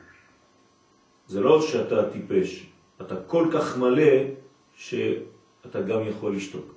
[1.27, 2.65] זה לא שאתה טיפש,
[3.01, 4.13] אתה כל כך מלא
[4.75, 6.73] שאתה גם יכול לשתוק.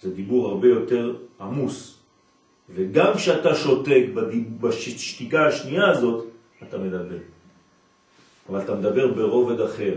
[0.00, 2.03] זה דיבור הרבה יותר עמוס.
[2.68, 4.04] וגם כשאתה שותק.
[4.60, 6.24] בשתיקה השנייה הזאת,
[6.62, 7.18] אתה מדבר.
[8.48, 9.94] אבל אתה מדבר ברובד אחר.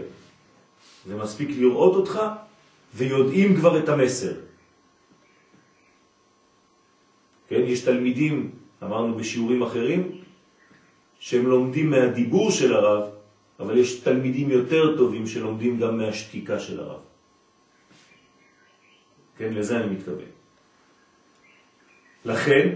[1.06, 2.20] זה מספיק לראות אותך
[2.96, 4.34] ויודעים כבר את המסר.
[7.48, 8.52] כן, יש תלמידים,
[8.84, 10.12] אמרנו בשיעורים אחרים,
[11.20, 13.04] שהם לומדים מהדיבור של הרב,
[13.60, 17.00] אבל יש תלמידים יותר טובים שלומדים גם מהשתיקה של הרב.
[19.38, 20.37] כן, לזה אני מתכוון.
[22.28, 22.74] לכן,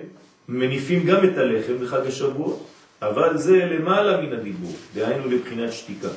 [0.50, 2.58] מניפים גם את הלחם בחג השבוע,
[3.02, 6.08] אבל זה למעלה מן הדיבור, דהיינו לבחינת שתיקה,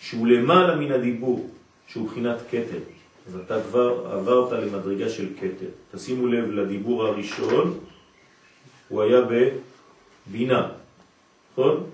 [0.00, 1.50] שהוא למעלה מן הדיבור,
[1.86, 2.82] שהוא בחינת קטר.
[3.26, 5.70] אז אתה כבר עברת למדרגה של קטר.
[5.94, 7.78] תשימו לב לדיבור הראשון,
[8.88, 9.20] הוא היה
[10.26, 10.68] בבינה,
[11.52, 11.86] נכון?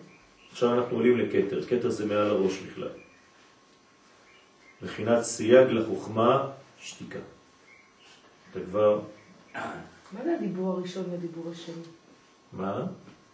[0.53, 2.89] עכשיו אנחנו עולים לקטר, קטר זה מעל הראש בכלל.
[4.83, 6.49] בחינת סייג לחוכמה,
[6.81, 7.19] שתיקה.
[8.51, 9.01] אתה כבר,
[10.15, 11.83] מה זה הדיבור הראשון והדיבור השני?
[12.53, 12.87] מה?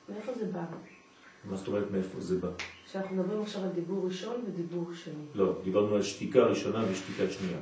[0.08, 0.64] מאיפה זה בא?
[1.44, 2.48] מה זאת אומרת מאיפה זה בא?
[2.92, 5.24] שאנחנו מדברים עכשיו על דיבור ראשון ודיבור שני.
[5.34, 7.58] לא, דיברנו על שתיקה ראשונה ושתיקה שנייה.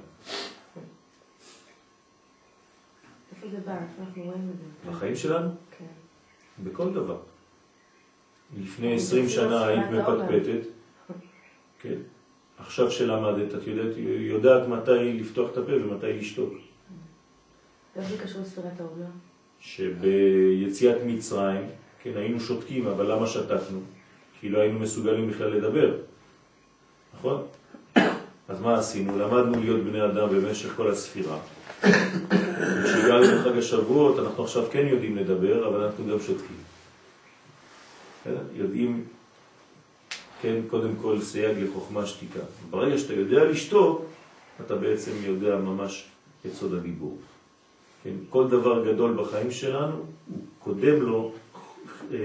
[3.37, 3.73] איפה זה בא?
[3.73, 4.91] איפה אנחנו רואים את זה?
[4.91, 5.51] בחיים שלנו?
[5.79, 5.85] כן.
[6.65, 7.19] בכל דבר.
[8.61, 10.69] לפני 20 שנה היית מפטפטת,
[11.81, 11.99] כן.
[12.59, 16.53] עכשיו שלמדת, את יודעת, יודעת מתי לפתוח את הפה ומתי לשתוק.
[18.03, 19.11] זה קשור לספירת העולם?
[19.61, 21.67] שביציאת מצרים,
[22.03, 23.81] כן, היינו שותקים, אבל למה שתקנו?
[24.41, 25.97] כי לא היינו מסוגלים בכלל לדבר,
[27.15, 27.43] נכון?
[28.49, 29.19] אז מה עשינו?
[29.19, 31.39] למדנו להיות בני אדם במשך כל הספירה.
[32.85, 36.57] כשהגענו לחג השבועות, אנחנו עכשיו כן יודעים לדבר, אבל אנחנו גם שותקים.
[38.55, 39.05] יודעים,
[40.43, 42.41] כן, קודם כל סייג לחוכמה שתיקה.
[42.71, 44.05] ברגע שאתה יודע לשתוק,
[44.67, 46.09] אתה בעצם יודע ממש
[46.47, 47.19] את סוד הדיבור.
[48.09, 51.33] כן, כל דבר גדול בחיים שלנו, הוא קודם לו
[52.13, 52.19] אה,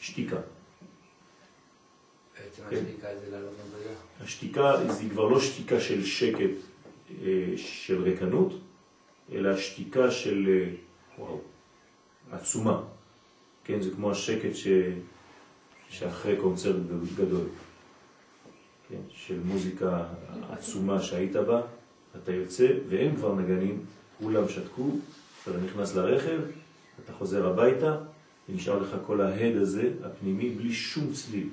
[0.00, 0.36] שתיקה.
[2.36, 2.76] כן.
[2.76, 3.94] השתיקה זה לעלות מדרגה.
[4.20, 6.54] השתיקה זה כבר לא שתיקה של שקט,
[7.22, 8.52] אה, של רקנות,
[9.32, 10.70] אלא שתיקה של, אה,
[11.18, 11.40] וואו,
[12.32, 12.82] עצומה.
[13.64, 14.68] כן, זה כמו השקט ש...
[15.90, 16.76] שאחרי קונצרט
[17.16, 17.46] גדול.
[18.88, 20.04] כן, של מוזיקה
[20.50, 21.62] עצומה שהיית בה,
[22.22, 23.84] אתה יוצא ואין כבר נגנים,
[24.18, 24.88] כולם שתקו,
[25.42, 26.40] אתה נכנס לרכב,
[27.04, 27.96] אתה חוזר הביתה,
[28.48, 31.48] ונשאר לך כל ההד הזה, הפנימי, בלי שום צליל.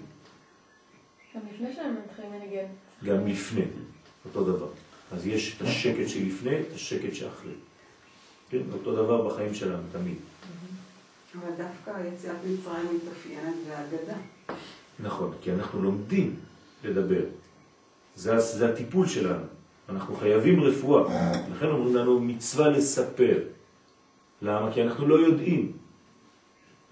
[1.35, 2.65] גם לפני שהם מתחילים לנגן.
[3.03, 3.65] גם לפני,
[4.25, 4.67] אותו דבר.
[5.11, 7.53] אז יש את השקט שלפני, את השקט שאחרי.
[8.49, 10.15] כן, אותו דבר בחיים שלנו, תמיד.
[11.35, 14.17] אבל דווקא יציאת מצרים מתאפיינת בהגדה.
[14.99, 16.35] נכון, כי אנחנו לומדים
[16.83, 17.23] לדבר.
[18.15, 19.45] זה, זה הטיפול שלנו.
[19.89, 21.31] אנחנו חייבים רפואה.
[21.55, 23.37] לכן אומרים לנו מצווה לספר.
[24.41, 24.73] למה?
[24.73, 25.71] כי אנחנו לא יודעים.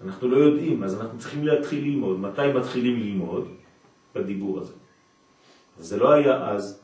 [0.04, 2.20] אנחנו לא יודעים, אז אנחנו צריכים להתחיל ללמוד.
[2.20, 3.48] מתי מתחילים ללמוד?
[4.14, 4.72] בדיבור הזה.
[5.78, 6.80] אז זה לא היה אז.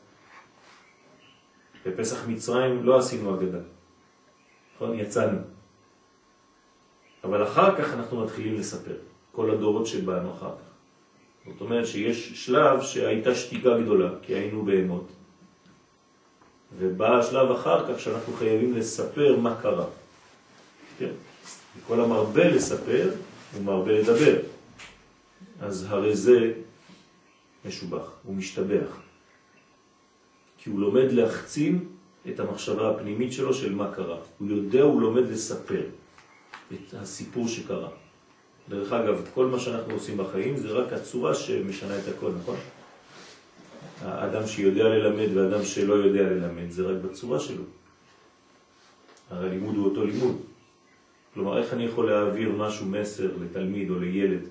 [1.85, 3.59] בפסח מצרים לא עשינו אגדה.
[4.75, 4.99] נכון?
[4.99, 5.37] יצאנו.
[7.23, 8.97] אבל אחר כך אנחנו מתחילים לספר.
[9.31, 10.67] כל הדורות שבאנו אחר כך.
[11.51, 15.11] זאת אומרת שיש שלב שהייתה שתיקה גדולה, כי היינו בהמות.
[16.79, 19.85] ובא השלב אחר כך שאנחנו חייבים לספר מה קרה.
[20.99, 21.11] כן?
[21.77, 23.09] וכל המרבה לספר
[23.53, 24.35] הוא מרבה לדבר.
[25.61, 26.53] אז הרי זה
[27.65, 28.97] משובח, הוא משתבח.
[30.57, 31.85] כי הוא לומד להחצין
[32.29, 34.17] את המחשבה הפנימית שלו של מה קרה.
[34.37, 35.83] הוא יודע, הוא לומד לספר
[36.73, 37.89] את הסיפור שקרה.
[38.69, 42.57] דרך אגב, כל מה שאנחנו עושים בחיים זה רק הצורה שמשנה את הכל, נכון?
[44.01, 47.63] האדם שיודע ללמד ואדם שלא יודע ללמד זה רק בצורה שלו.
[49.29, 50.37] הרי הלימוד הוא אותו לימוד.
[51.33, 54.41] כלומר, איך אני יכול להעביר משהו, מסר, לתלמיד או לילד?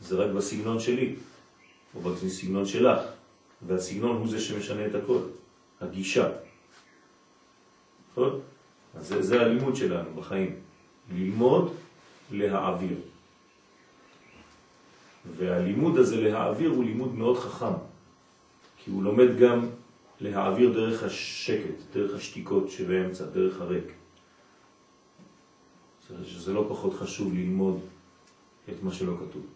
[0.00, 1.14] זה רק בסגנון שלי,
[1.94, 2.98] או בסגנון שלך,
[3.66, 5.18] והסגנון הוא זה שמשנה את הכל,
[5.80, 6.28] הגישה.
[8.12, 8.40] נכון?
[8.94, 10.56] אז זה, זה הלימוד שלנו בחיים,
[11.12, 11.74] ללמוד
[12.30, 12.96] להעביר.
[15.36, 17.74] והלימוד הזה להעביר הוא לימוד מאוד חכם,
[18.84, 19.68] כי הוא לומד גם
[20.20, 23.92] להעביר דרך השקט, דרך השתיקות שבאמצע, דרך הריק.
[26.24, 27.80] שזה לא פחות חשוב ללמוד
[28.68, 29.46] את מה שלא כתוב.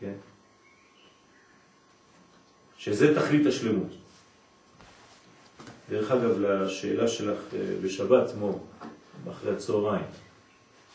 [0.00, 0.14] כן?
[2.78, 3.88] שזה תכלית השלמות.
[5.88, 8.60] דרך אגב, לשאלה שלך אה, בשבת, מו,
[9.30, 10.04] אחרי הצהריים,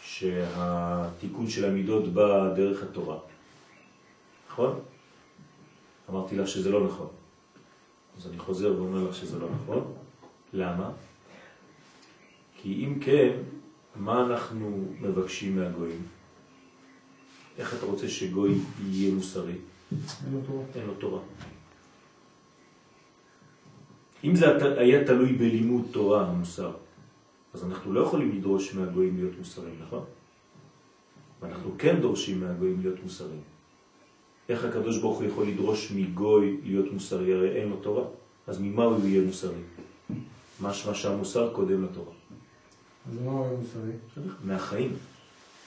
[0.04, 3.18] שהתיקון של המידות בא דרך התורה.
[4.50, 4.80] נכון?
[6.10, 7.08] אמרתי לך שזה לא נכון.
[8.18, 9.94] אז אני חוזר ואומר לך שזה לא נכון.
[10.54, 10.92] למה?
[12.58, 13.38] כי אם כן,
[13.96, 16.02] מה אנחנו מבקשים מהגויים?
[17.58, 18.56] איך אתה רוצה שגוי
[18.90, 19.58] יהיה מוסרי?
[19.92, 20.64] אין לו תורה.
[20.76, 21.20] אין לו תורה.
[24.24, 24.46] אם זה
[24.78, 26.72] היה תלוי בלימוד תורה, המוסר,
[27.54, 30.04] אז אנחנו לא יכולים לדרוש מהגויים להיות מוסריים, נכון?
[31.42, 33.53] ואנחנו כן דורשים מהגויים להיות מוסריים.
[34.50, 37.34] איך הקדוש ברוך הוא יכול לדרוש מגוי להיות מוסרי?
[37.34, 38.04] הרי אין לו תורה.
[38.48, 39.62] אז ממה הוא יהיה מוסרי?
[40.62, 42.12] משמע שהמוסר קודם לתורה.
[43.10, 44.28] אז מה הוא מוסרי?
[44.44, 44.96] מהחיים.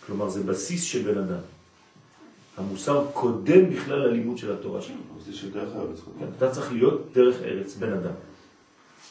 [0.06, 1.40] כלומר, זה בסיס של בן אדם.
[2.56, 4.96] המוסר קודם בכלל ללימוד של התורה שלו.
[5.24, 5.98] זה של דרך הארץ.
[6.18, 8.14] כן, אתה צריך להיות דרך ארץ, בן אדם.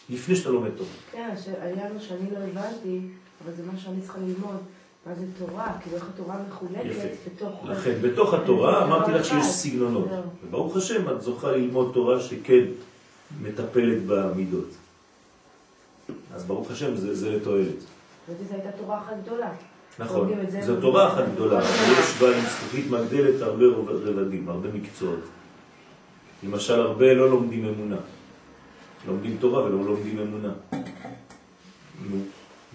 [0.10, 0.90] לפני שאתה לומד תורה.
[1.12, 3.00] כן, היה לו שאני לא הבנתי,
[3.44, 4.58] אבל זה מה שאני צריכה ללמוד.
[5.06, 5.72] מה זה תורה?
[5.82, 7.10] כאילו איך התורה מחולקת.
[7.36, 7.66] בתוך...
[7.66, 9.46] לכן, בתוך התורה אמרתי לך שיש.
[9.46, 10.08] סגנונות.
[10.44, 12.64] וברוך השם, את זוכה ללמוד תורה שכן
[13.42, 14.70] מטפלת במידות.
[16.34, 17.80] אז ברוך השם, זה, זה לתועלת.
[18.28, 19.52] זו הייתה תורה אחת גדולה.
[20.00, 20.32] נכון.
[20.62, 21.60] זו תורה אחת גדולה,
[22.00, 25.20] יש בה עם זכוכית מגדלת הרבה רבדים, הרבה מקצועות.
[26.44, 27.98] למשל, הרבה לא לומדים אמונה.
[29.08, 30.54] לומדים תורה ולא לומדים אמונה.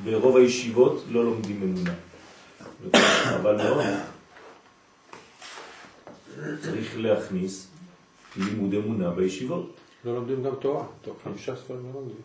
[0.04, 1.94] ברוב הישיבות לא לומדים אמונה.
[3.36, 3.84] אבל מאוד.
[6.60, 7.68] צריך להכניס
[8.36, 9.76] לימוד אמונה בישיבות.
[10.04, 12.16] לא לומדים גם תורה, תורה, חמישה ספרים לא לומדים.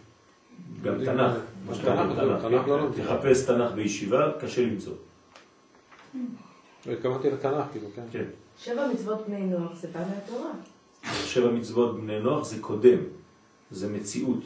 [0.81, 1.33] גם תנ"ך,
[1.67, 2.41] מה שקוראים תנ"ך, תנ"ך.
[2.41, 2.69] תנ"ך לא כן?
[2.69, 3.05] לומדים.
[3.05, 4.93] תחפש תנ"ך בישיבה, קשה למצוא.
[6.91, 8.01] התכוונתי לתנ"ך, כאילו, כן.
[8.11, 8.25] כן.
[8.59, 10.51] שבע מצוות בני נוח זה בא מהתורה.
[11.25, 12.97] שבע מצוות בני נוח זה קודם,
[13.71, 14.43] זה מציאות.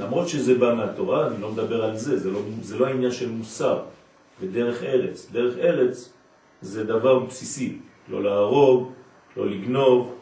[0.00, 3.30] למרות שזה בא מהתורה, אני לא מדבר על זה, זה לא, זה לא העניין של
[3.30, 3.82] מוסר
[4.40, 5.28] ודרך ארץ.
[5.32, 6.12] דרך ארץ
[6.62, 8.92] זה דבר בסיסי, לא להרוג,
[9.36, 10.14] לא לגנוב,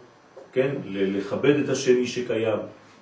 [0.52, 0.74] כן?
[0.84, 2.58] לכבד את השני שקיים.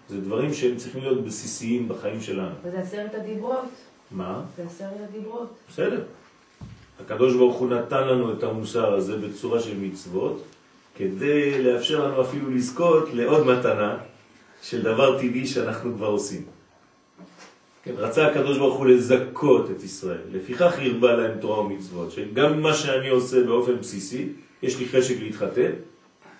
[0.09, 2.55] זה דברים שהם צריכים להיות בסיסיים בחיים שלנו.
[2.62, 3.68] וזה עשרת הדיברות.
[4.11, 4.42] מה?
[4.57, 5.55] זה עשרת הדיברות.
[5.68, 6.03] בסדר.
[7.01, 10.42] הקדוש ברוך הוא נתן לנו את המוסר הזה בצורה של מצוות,
[10.97, 13.97] כדי לאפשר לנו אפילו לזכות לעוד מתנה
[14.62, 16.58] של דבר טבעי שאנחנו כבר עושים.
[17.88, 22.74] כן, רצה הקדוש ברוך הוא לזכות את ישראל, לפיכך הרבה להם תורה ומצוות, שגם מה
[22.74, 24.29] שאני עושה באופן בסיסי,
[24.62, 25.70] יש לי חשק להתחתן,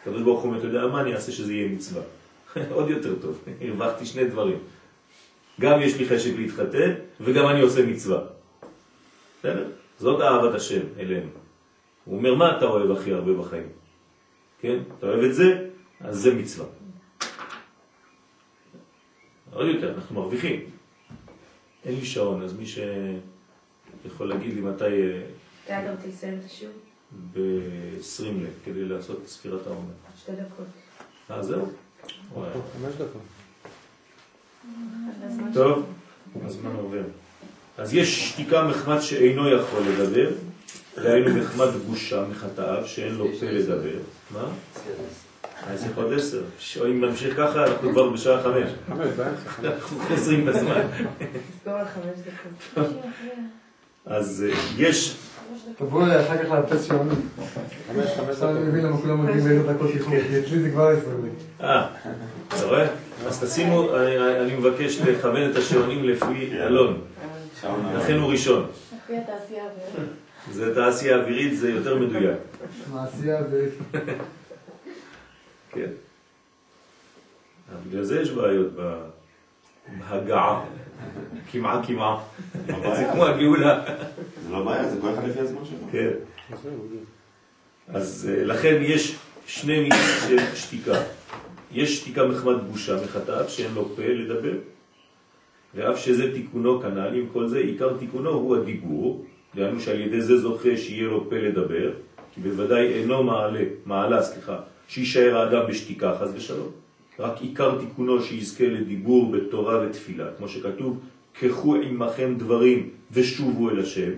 [0.01, 2.03] הקדוש ברוך הוא אומר, אתה יודע מה אני אעשה שזה יהיה מצווה.
[2.77, 4.59] עוד יותר טוב, הרווחתי שני דברים.
[5.61, 8.21] גם יש לי חשק להתחתן, וגם אני עושה מצווה.
[9.39, 9.65] בסדר?
[9.99, 11.31] זאת אהבת השם אלינו.
[12.05, 13.69] הוא אומר, מה אתה אוהב הכי הרבה בחיים?
[14.61, 14.79] כן?
[14.99, 15.67] אתה אוהב את זה?
[16.01, 16.67] אז זה מצווה.
[19.53, 20.78] עוד יותר, אנחנו מרוויחים.
[21.89, 24.85] אין לי שעון, אז מי שיכול להגיד לי מתי
[25.71, 26.75] אה, אתה רוצה לסיים את השיעור?
[27.33, 29.93] ב-20 לב, כדי לעשות את ספירת העומר.
[30.23, 30.67] שתי דקות.
[31.31, 31.69] אה, זהו?
[32.35, 33.23] חמש דקות.
[35.55, 35.87] טוב,
[36.45, 37.03] הזמן עובר.
[37.79, 40.31] אז יש שתיקה מחמת שאינו יכול לדבר,
[40.97, 43.99] דהיינו מחמת בושה מחטאיו, שאין לו פה לדבר.
[44.31, 44.49] מה?
[45.75, 46.43] יש לך עוד עשר.
[46.85, 48.71] אם נמשיך ככה, אנחנו כבר בשעה חמש.
[48.89, 49.67] חמש, באמצע, חמש.
[49.67, 50.81] אנחנו חוזרים בזמן.
[54.07, 55.17] אז אה, יש.
[55.79, 57.29] תבואו אליי אחר כך לאפס שעונים.
[57.89, 58.61] חמש, חמש עכשיו אני.
[58.61, 61.31] מבין למה כולם מגיעים באיזה דקות איחור, כי אצלי זה כבר עשר לי.
[61.67, 61.87] אה,
[62.49, 62.87] אתה רואה?
[63.27, 67.01] אז תשימו, אני אני מבקש לכוון את השעונים לפי אלון.
[67.97, 68.67] לכן הוא ראשון.
[69.05, 70.11] לפי התעשייה האווירית.
[70.53, 72.39] זה תעשייה אווירית, זה יותר מדויק.
[72.93, 73.73] מעשייה אווירית.
[75.71, 75.91] כן.
[77.89, 78.73] בגלל זה יש בעיות
[79.99, 80.65] בהגעה.
[81.53, 82.25] כמעה כמעה.
[82.67, 83.85] זה כמו הגאולה.
[84.43, 85.79] זה לא בעיה, זה כל אחד לפי הזמן שלו.
[85.93, 86.11] כן.
[87.89, 89.93] אז אה, לכן יש שני מינים
[90.29, 91.03] של שתיקה.
[91.73, 94.53] יש שתיקה מחמת בושה מחטאיו, שאין לו פה לדבר,
[95.75, 100.37] ואף שזה תיקונו כנ"ל, עם כל זה, עיקר תיקונו הוא הדיבור, דהיינו שעל ידי זה
[100.37, 101.93] זוכה שיהיה לו פה לדבר,
[102.35, 106.71] כי בוודאי אינו מעלה, מעלה, סליחה, שישאר האדם בשתיקה, חס ושלום.
[107.19, 111.01] רק עיקר תיקונו שיזכה לדיבור בתורה ותפילה, כמו שכתוב,
[111.33, 114.11] קחו עמכם דברים ושובו אל השם,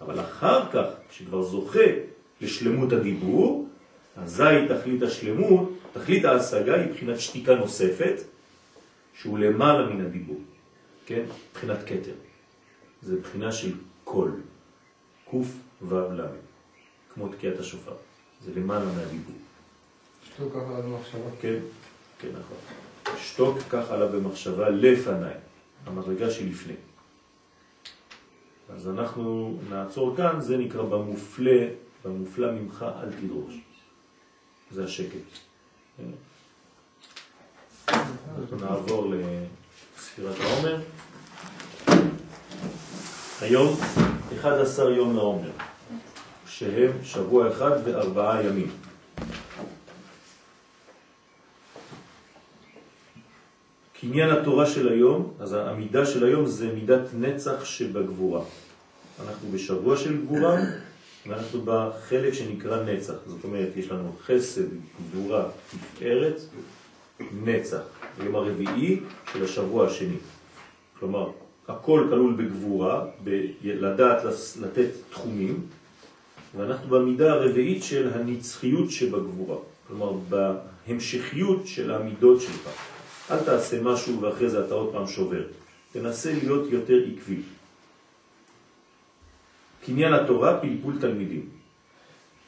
[0.00, 1.86] אבל אחר כך, כשכבר זוכה
[2.40, 3.68] לשלמות הדיבור,
[4.16, 8.14] אזי תכלית השלמות, תכלית ההשגה היא בחינת שתיקה נוספת,
[9.14, 10.40] שהוא למעלה מן הדיבור,
[11.06, 11.22] כן?
[11.54, 12.12] בחינת כתר.
[13.02, 13.72] זה בחינה של
[14.04, 14.30] קול,
[15.24, 15.46] קוף
[15.92, 16.20] ל',
[17.14, 17.92] כמו תקיעת השופר.
[18.44, 19.49] זה למעלה מהדיבור.
[20.40, 21.30] שתו ככה על המחשבה.
[21.40, 21.58] כן,
[22.18, 22.56] כן, נכון.
[23.18, 25.34] שתוק כך עלה במחשבה לפניי,
[25.86, 26.74] המדרגה שלפני.
[28.74, 31.62] אז אנחנו נעצור כאן, זה נקרא במופלא,
[32.04, 33.54] במופלא ממך אל תדרוש.
[34.70, 35.16] זה השקט.
[38.38, 40.80] אנחנו נעבור לספירת העומר.
[43.40, 43.76] היום
[44.40, 45.50] 11 יום לעומר,
[46.46, 48.70] שהם שבוע אחד וארבעה ימים.
[54.00, 58.44] קניין התורה של היום, אז העמידה של היום זה מידת נצח שבגבורה.
[59.26, 60.60] אנחנו בשבוע של גבורה,
[61.26, 63.14] ואנחנו בחלק שנקרא נצח.
[63.26, 64.66] זאת אומרת, יש לנו חסד,
[65.10, 66.40] גבורה, תפארת,
[67.44, 67.82] נצח.
[68.20, 69.00] היום הרביעי
[69.32, 70.16] של השבוע השני.
[70.98, 71.30] כלומר,
[71.68, 74.24] הכל כלול בגבורה, בלדעת
[74.60, 75.60] לתת תחומים,
[76.56, 79.56] ואנחנו במידה הרביעית של הנצחיות שבגבורה.
[79.88, 82.89] כלומר, בהמשכיות של המידות שלך.
[83.30, 85.42] אל תעשה משהו ואחרי זה אתה עוד פעם שובר.
[85.92, 87.42] תנסה להיות יותר עקבי.
[89.84, 91.48] קניין התורה, פלפול תלמידים.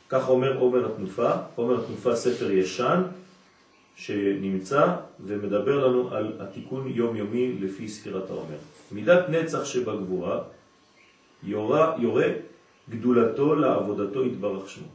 [0.09, 3.03] כך אומר עומר התנופה, עומר התנופה ספר ישן
[3.97, 8.57] שנמצא ומדבר לנו על התיקון יומיומי לפי ספירת העומר.
[8.93, 10.41] מידת נצח שבגבורה
[11.43, 12.27] יורה, יורה
[12.91, 14.87] גדולתו לעבודתו יתברך שמו.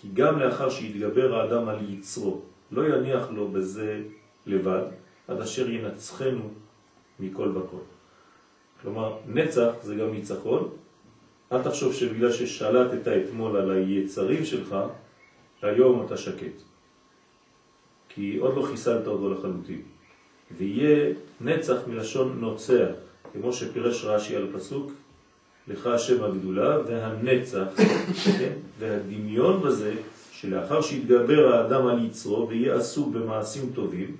[0.00, 2.40] כי גם לאחר שיתגבר האדם על יצרו,
[2.72, 4.00] לא יניח לו בזה
[4.46, 4.82] לבד,
[5.32, 6.50] עד אשר ינצחנו
[7.20, 7.82] מכל וכל.
[8.82, 10.68] כלומר, נצח זה גם ניצחון.
[11.52, 14.76] אל תחשוב שבגלל ששלטת אתמול על היצרים שלך,
[15.62, 16.62] היום אתה שקט.
[18.08, 19.82] כי עוד לא חיסלת אותו לחלוטין.
[20.56, 22.88] ויהיה נצח מלשון נוצח,
[23.32, 24.92] כמו שפירש רש"י על הפסוק,
[25.68, 27.66] לך השם הגדולה והנצח,
[28.38, 28.52] כן?
[28.78, 29.94] והדמיון בזה,
[30.32, 34.16] שלאחר שיתגבר האדם על יצרו ויהיה עסוק במעשים טובים,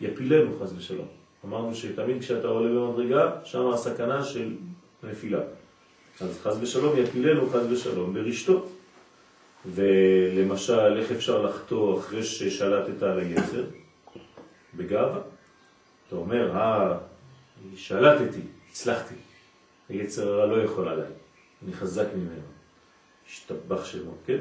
[0.00, 1.06] יפילנו חס ושלום.
[1.44, 4.54] אמרנו שתמיד כשאתה עולה במדרגה, שם הסכנה של
[5.02, 5.40] נפילה.
[6.20, 8.66] אז חס ושלום יפילנו חס ושלום ברשתו.
[9.66, 13.64] ולמשל, איך אפשר לחתור אחרי ששלטת על היצר?
[14.74, 15.20] בגאווה.
[16.08, 16.98] אתה אומר, אה,
[17.76, 18.40] שלטתי,
[18.70, 19.14] הצלחתי.
[19.88, 21.10] היצר הרע לא יכול עליי,
[21.64, 22.46] אני חזק ממנו.
[23.28, 24.38] השתבח שמו, כן?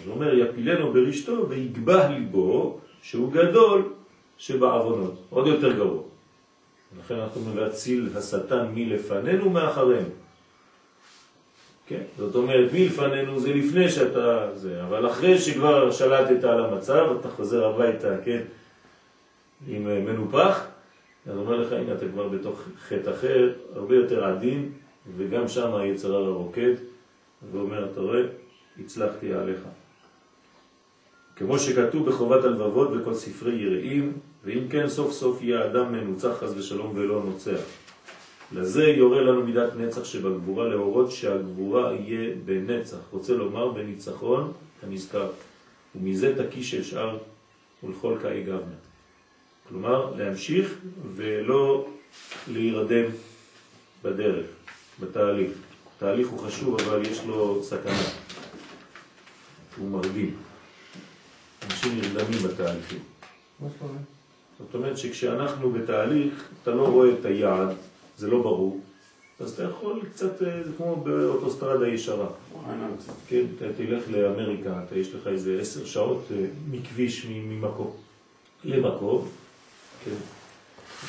[0.00, 3.92] אז הוא אומר, יפילנו ברשתו ויגבה ליבו שהוא גדול
[4.38, 6.02] שבעוונות, עוד יותר גרוע.
[6.98, 10.08] לכן אנחנו אומרים להציל השטן מלפנינו מאחרינו.
[11.86, 12.02] כן?
[12.18, 14.48] זאת אומרת, מלפנינו זה לפני שאתה...
[14.54, 18.40] זה, אבל אחרי שכבר שלטת על המצב, אתה חוזר הביתה, כן?
[19.68, 20.66] עם אה, מנופח,
[21.26, 24.72] אז אומר לך, הנה אתה כבר בתוך חטא אחר, הרבה יותר עדין,
[25.16, 26.74] וגם שם היצר הרע רוקד,
[27.52, 28.20] ואומר, אתה רואה,
[28.78, 29.58] הצלחתי עליך.
[31.36, 34.12] כמו שכתוב בחובת הלבבות וכל ספרי יראים,
[34.44, 37.60] ואם כן סוף סוף יהיה אדם מנוצח חס ושלום ולא נוצח.
[38.52, 45.30] לזה יורה לנו מידת נצח שבגבורה להורות שהגבורה יהיה בנצח, רוצה לומר בניצחון הנזכר,
[45.94, 47.18] ומזה תקיש אשאר
[47.82, 48.76] ולכל קאי גבנה.
[49.68, 50.74] כלומר, להמשיך
[51.14, 51.88] ולא
[52.48, 53.10] להירדם
[54.02, 54.46] בדרך,
[55.00, 55.50] בתהליך.
[55.96, 58.08] התהליך הוא חשוב, אבל יש לו סכנה.
[59.76, 60.36] הוא מרדים.
[61.62, 62.98] אנשים נרדמים בתהליכים.
[63.60, 64.13] מה זאת אומרת?
[64.58, 67.68] זאת אומרת שכשאנחנו בתהליך, אתה לא רואה את היעד,
[68.16, 68.80] זה לא ברור,
[69.40, 72.26] אז אתה יכול קצת, אה, זה כמו באוטוסטרדה ישרה.
[73.28, 77.90] כן, אתה תלך לאמריקה, אתה יש לך איזה עשר שעות אה, מכביש, ממקום
[78.64, 79.28] למקום,
[80.04, 80.14] כן.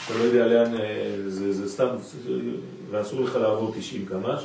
[0.06, 1.88] אתה לא יודע לאן, אה, זה, זה סתם,
[2.92, 4.44] ואסור לך לעבור 90 קמ"ש,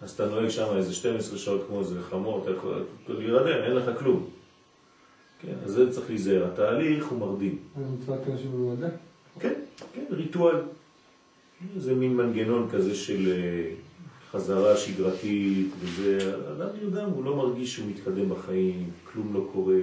[0.00, 3.98] אז אתה נוהג שם איזה 12 שעות כמו איזה חמור, אתה יכול להירדם, אין לך
[3.98, 4.39] כלום.
[5.42, 6.46] כן, אז זה צריך להיזהר.
[6.52, 7.58] התהליך הוא מרדים.
[7.76, 8.88] אני מצוות אנשים במדע?
[9.40, 9.54] כן,
[9.94, 10.56] כן, ריטואל.
[11.76, 13.74] זה מין מנגנון כזה של אה,
[14.30, 19.74] חזרה שגרתית, וזה, אדם נרדם, הוא לא מרגיש שהוא מתקדם בחיים, כלום לא קורה,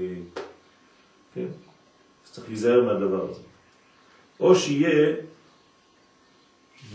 [1.34, 1.46] כן?
[2.26, 3.42] אז צריך להיזהר מהדבר הזה.
[4.40, 5.16] או שיהיה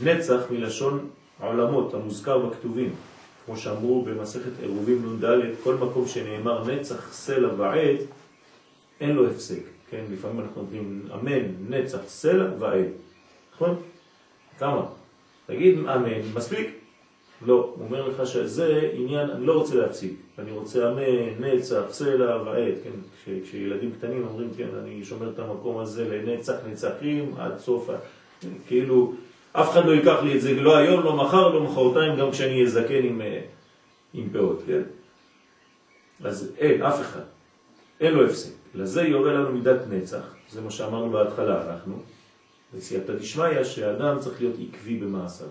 [0.02, 1.08] נצח מלשון
[1.40, 2.90] עולמות, המוזכר בכתובים,
[3.46, 5.24] כמו שאמרו במסכת עירובים נ"ד,
[5.62, 7.96] כל מקום שנאמר נצח סלע ועד,
[9.02, 10.04] אין לו הפסק, כן?
[10.12, 12.86] לפעמים אנחנו נותנים אמן, נצח, סלע ועד,
[13.54, 13.76] נכון?
[14.58, 14.86] כמה?
[15.46, 16.70] תגיד אמן, מספיק?
[17.46, 22.42] לא, הוא אומר לך שזה עניין, אני לא רוצה להפסיק, אני רוצה אמן, נצח, סלע
[22.42, 22.90] ועד, כן?
[23.24, 27.90] כש, כשילדים קטנים אומרים, כן, אני שומר את המקום הזה לנצח נצחים עד סוף,
[28.66, 29.12] כאילו,
[29.52, 32.52] אף אחד לא ייקח לי את זה, לא היום, לא מחר, לא מחרתיים, גם כשאני
[32.54, 33.40] אהיה זקן עם, אה,
[34.14, 34.82] עם פאות, כן?
[36.24, 37.22] אז אין, אף אחד.
[38.00, 38.61] אין לו הפסק.
[38.74, 42.02] לזה יורה לנו מידת נצח, זה מה שאמרנו בהתחלה, אנחנו,
[42.74, 45.48] בסייעתא דשמיא, שהאדם צריך להיות עקבי במעשיו.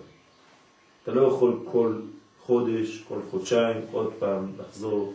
[1.04, 1.96] אתה לא יכול כל
[2.40, 5.14] חודש, כל חודשיים, עוד פעם לחזור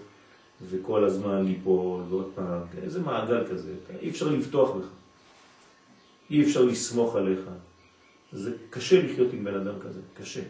[0.69, 4.87] וכל הזמן ליפול ועוד פעם, איזה מעגל כזה, אתה, אי אפשר לפתוח בך,
[6.31, 7.41] אי אפשר לסמוך עליך.
[8.33, 10.41] זה קשה לחיות עם בן אדם כזה, קשה.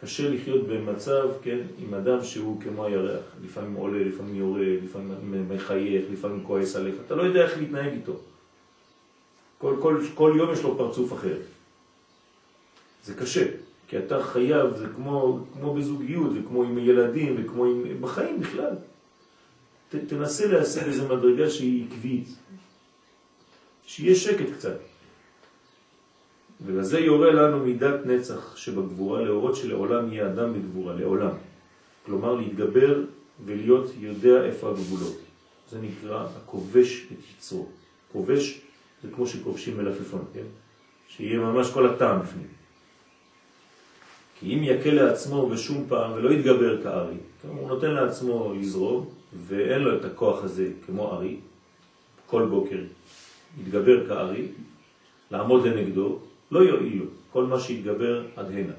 [0.00, 6.04] קשה לחיות במצב, כן, עם אדם שהוא כמו הירח, לפעמים עולה, לפעמים יורד, לפעמים מחייך,
[6.12, 8.16] לפעמים כועס עליך, אתה לא יודע איך להתנהג איתו.
[9.58, 11.36] כל, כל, כל יום יש לו פרצוף אחר.
[13.04, 13.46] זה קשה,
[13.88, 18.00] כי אתה חייב, זה כמו, כמו בזוגיות, וכמו עם ילדים, וכמו עם...
[18.00, 18.74] בחיים בכלל.
[19.90, 22.28] ת, תנסה להשיג איזו מדרגה שהיא עקבית,
[23.86, 24.76] שיהיה שקט קצת.
[26.64, 31.32] ולזה יורה לנו מידת נצח שבגבורה להורות שלעולם יהיה אדם בגבורה, לעולם.
[32.06, 33.00] כלומר להתגבר
[33.44, 35.16] ולהיות יודע איפה הגבולות.
[35.70, 37.66] זה נקרא הכובש את יצרו.
[38.12, 38.60] כובש
[39.02, 40.46] זה כמו שכובשים מלפפון, כן?
[41.08, 42.46] שיהיה ממש כל הטעם בפנים.
[44.40, 49.08] כי אם יקל לעצמו בשום פעם ולא יתגבר כארי, כלומר הוא נותן לעצמו לזרום
[49.46, 51.36] ואין לו את הכוח הזה כמו ארי,
[52.26, 52.78] כל בוקר
[53.60, 54.46] יתגבר כארי,
[55.30, 56.18] לעמוד לנגדו,
[56.50, 58.72] לא יועיל לו כל מה שיתגבר עד הנה.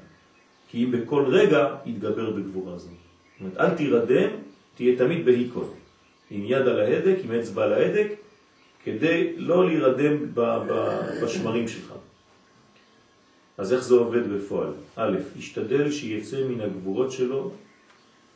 [0.68, 2.88] כי אם בכל רגע יתגבר בגבורה זו.
[2.88, 4.30] זאת אומרת, אל תירדם,
[4.74, 5.70] תהיה תמיד בהיקון.
[6.30, 8.08] עם יד על ההדק, עם אצבע על ההדק,
[8.84, 10.16] כדי לא להירדם
[11.22, 11.92] בשמרים שלך.
[13.58, 14.72] אז איך זה עובד בפועל?
[14.96, 17.50] א', השתדל שיצא מן הגבורות שלו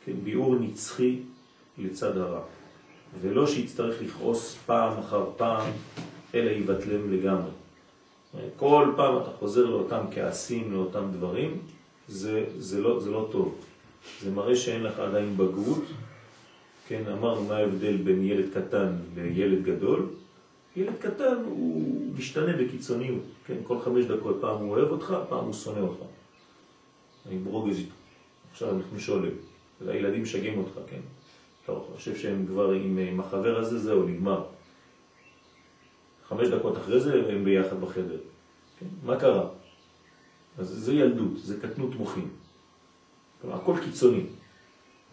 [0.05, 0.11] כן,
[0.59, 1.19] נצחי
[1.77, 2.41] לצד הרע.
[3.21, 5.71] ולא שיצטרך לכעוס פעם אחר פעם,
[6.35, 7.51] אלא יבטלם לגמרי.
[8.57, 11.59] כל פעם אתה חוזר לאותם כעסים, לאותם דברים,
[12.07, 13.55] זה, זה, לא, זה לא טוב.
[14.21, 15.83] זה מראה שאין לך עדיין בגרות.
[16.87, 20.05] כן, אמרנו מה ההבדל בין ילד קטן לילד גדול.
[20.75, 23.23] ילד קטן הוא משתנה בקיצוניות.
[23.45, 26.03] כן, כל חמש דקות פעם הוא אוהב אותך, פעם הוא שונא אותך.
[27.29, 27.93] אני ברוגז איתו.
[28.51, 29.33] עכשיו אנחנו שואלים.
[29.87, 30.99] הילדים משגעים אותך, כן?
[31.63, 34.43] אתה חושב שהם כבר עם, עם החבר הזה, זהו, נגמר.
[36.29, 38.17] חמש דקות אחרי זה הם ביחד בחדר.
[38.79, 38.85] כן?
[39.03, 39.49] מה קרה?
[40.57, 42.27] אז זה ילדות, זה קטנות מוחין.
[43.41, 44.23] כלומר, הכל קיצוני.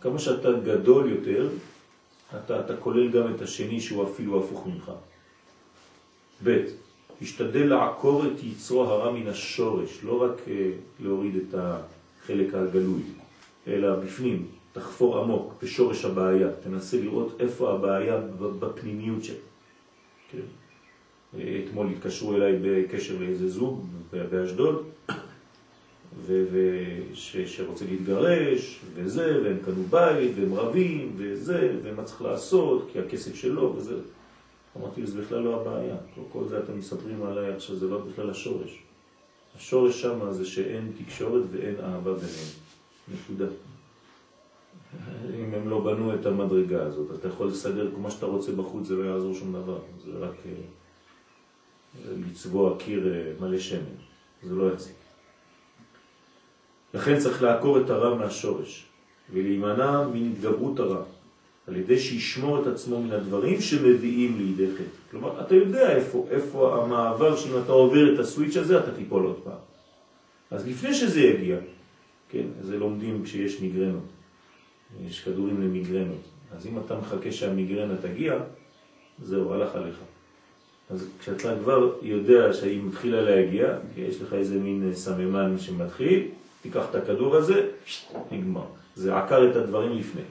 [0.01, 1.49] כמה שאתה גדול יותר,
[2.37, 4.93] אתה, אתה כולל גם את השני שהוא אפילו הפוך ממך.
[6.45, 6.65] ב'
[7.19, 10.51] תשתדל לעקור את יצרו הרע מן השורש, לא רק uh,
[11.01, 13.03] להוריד את החלק הגלוי,
[13.67, 19.37] אלא בפנים, תחפור עמוק בשורש הבעיה, תנסה לראות איפה הבעיה בפנימיות שלה.
[20.33, 20.39] כן?
[21.35, 24.85] אתמול התקשרו אליי בקשר לאיזה זוג באשדוד,
[27.47, 33.75] שרוצה להתגרש, וזה, והם קנו בית, והם רבים, וזה, ומה צריך לעשות, כי הכסף שלו,
[33.77, 33.95] וזה.
[34.77, 35.97] אמרתי, זה בכלל לא הבעיה.
[36.33, 38.83] כל, זה אתם מספרים עליי עכשיו, זה לא בכלל השורש.
[39.57, 42.49] השורש שם זה שאין תקשורת ואין אהבה ביניהם.
[43.15, 43.47] נקודה.
[45.39, 48.97] אם הם לא בנו את המדרגה הזאת, אתה יכול לסדר כמו שאתה רוצה בחוץ, זה
[48.97, 49.79] לא יעזור שום דבר.
[50.05, 50.53] זה רק אה,
[52.31, 53.99] לצבוע קיר אה, מלא שמן.
[54.43, 54.95] זה לא יחזיק.
[56.95, 58.87] לכן צריך לעקור את הרע מהשורש,
[59.33, 61.03] ולהימנע מהתגברות הרע,
[61.67, 65.11] על ידי שישמור את עצמו מן הדברים שמביאים לידי חטא.
[65.11, 69.41] כלומר, אתה יודע איפה, איפה המעבר שאם אתה עובר את הסוויץ' הזה, אתה תיפול עוד
[69.45, 69.59] פעם.
[70.51, 71.57] אז לפני שזה יגיע,
[72.29, 74.09] כן, זה לומדים כשיש מיגרנות,
[75.07, 76.25] יש כדורים למיגרנות.
[76.53, 78.39] אז אם אתה מחכה שהמיגרנה תגיע,
[79.23, 79.97] זהו, הלך עליך.
[80.93, 86.29] אז כשאתה כבר יודע שהיא מתחילה להגיע, יש לך איזה מין סממן שמתחיל,
[86.63, 87.67] תיקח את הכדור הזה,
[88.31, 88.65] נגמר.
[88.97, 90.23] זה עקר את הדברים לפני.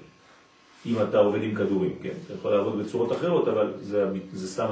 [0.86, 2.14] אם אתה עובד עם כדורים, כן?
[2.26, 4.68] אתה יכול לעבוד בצורות אחרות, אבל זה, זה סתם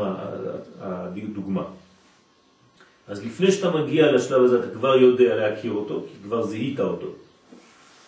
[0.79, 1.63] הדוגמה.
[3.07, 7.07] אז לפני שאתה מגיע לשלב הזה, אתה כבר יודע להכיר אותו, כי כבר זיהית אותו.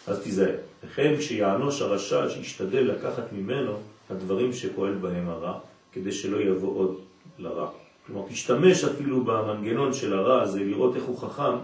[0.08, 0.56] אז תיזהר.
[0.84, 3.74] לכן כשיענוש הרשע, שישתדל לקחת ממנו
[4.10, 5.60] הדברים שפועל בהם הרע,
[5.94, 6.98] כדי שלא יבוא עוד
[7.40, 7.70] לרע.
[8.08, 11.58] כלומר, תשתמש אפילו במנגנון של הרע הזה, לראות איך הוא חכם,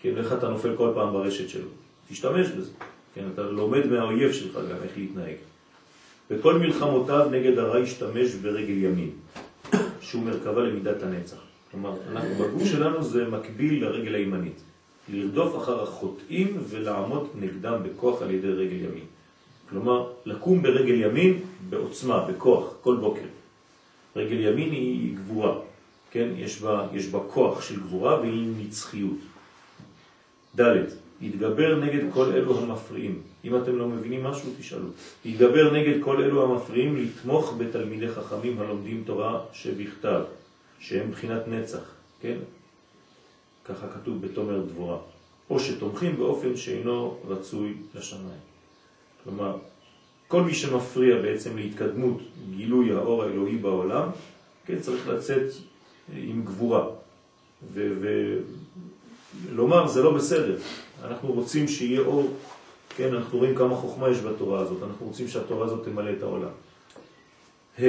[0.00, 1.68] כן, איך אתה נופל כל פעם ברשת שלו.
[2.10, 2.70] תשתמש בזה.
[3.14, 5.34] כן, אתה לומד מהאויב שלך גם איך להתנהג.
[6.30, 9.10] בכל מלחמותיו נגד הרע ישתמש ברגל ימין,
[10.00, 11.36] שהוא מרכבה למידת הנצח.
[11.70, 14.60] כלומר, אנחנו בגוף שלנו זה מקביל לרגל הימנית.
[15.08, 19.04] לרדוף אחר החוטאים ולעמוד נגדם בכוח על ידי רגל ימין.
[19.70, 23.26] כלומר, לקום ברגל ימין בעוצמה, בכוח, כל בוקר.
[24.16, 25.58] רגל ימין היא גבורה,
[26.10, 26.28] כן?
[26.36, 29.18] יש בה, יש בה כוח של גבורה והיא נצחיות.
[30.60, 30.84] ד'
[31.20, 33.22] יתגבר נגד כל אלו המפריעים.
[33.44, 34.88] אם אתם לא מבינים משהו, תשאלו.
[35.24, 40.22] יתגבר נגד כל אלו המפריעים לתמוך בתלמידי חכמים הלומדים תורה שבכתב,
[40.80, 41.84] שהם בחינת נצח,
[42.20, 42.36] כן?
[43.64, 44.98] ככה כתוב בתומר דבורה.
[45.50, 48.40] או שתומכים באופן שאינו רצוי לשמיים.
[49.24, 49.56] כלומר,
[50.28, 52.20] כל מי שמפריע בעצם להתקדמות
[52.56, 54.08] גילוי האור האלוהי בעולם,
[54.66, 55.52] כן, צריך לצאת
[56.16, 56.86] עם גבורה.
[59.50, 60.56] ולומר, זה לא בסדר.
[61.04, 62.36] אנחנו רוצים שיהיה אור,
[62.96, 66.50] כן, אנחנו רואים כמה חוכמה יש בתורה הזאת, אנחנו רוצים שהתורה הזאת תמלא את העולם.
[67.78, 67.82] ה.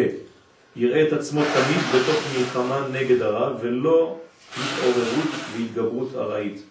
[0.76, 4.18] יראה את עצמו תמיד בתוך מלחמה נגד הרע, ולא
[4.54, 6.64] התעוררות והתגברות ארעית,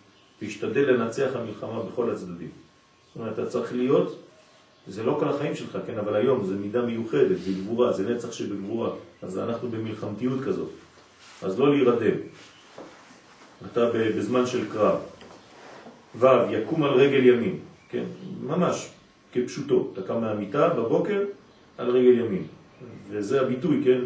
[0.42, 2.50] וישתדל לנצח המלחמה בכל הצדדים.
[3.08, 4.18] זאת אומרת, אתה צריך להיות,
[4.88, 8.32] זה לא כל החיים שלך, כן, אבל היום זה מידה מיוחדת, זה גבורה, זה נצח
[8.32, 8.90] שבגבורה,
[9.22, 10.70] אז אנחנו במלחמתיות כזאת.
[11.42, 12.16] אז לא להירדם.
[13.72, 14.98] אתה בזמן של קרב.
[16.18, 17.58] ו' יקום על רגל ימין,
[17.88, 18.04] כן,
[18.42, 18.90] ממש
[19.32, 21.24] כפשוטו, אתה קם מהמיטה בבוקר
[21.78, 22.42] על רגל ימין,
[23.10, 24.00] וזה הביטוי, כן,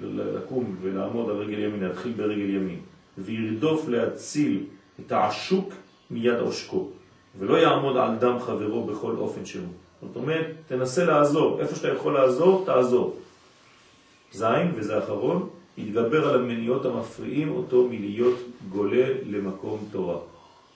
[0.00, 2.80] לקום ולעמוד על רגל ימין, להתחיל ברגל ימין,
[3.18, 4.64] וירדוף להציל
[5.00, 5.72] את העשוק
[6.10, 6.88] מיד עושקו,
[7.38, 9.72] ולא יעמוד על דם חברו בכל אופן שהוא.
[10.02, 13.16] זאת אומרת, תנסה לעזור, איפה שאתה יכול לעזור, תעזור.
[14.32, 18.36] זין, וזה אחרון, יתגבר על המניעות המפריעים אותו מלהיות
[18.68, 20.18] גולה למקום תורה.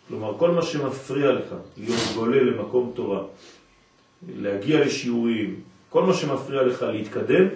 [0.08, 3.22] כלומר, כל מה שמפריע לך להיות גולה למקום תורה,
[4.36, 5.60] להגיע לשיעורים,
[5.90, 7.46] כל מה שמפריע לך להתקדם,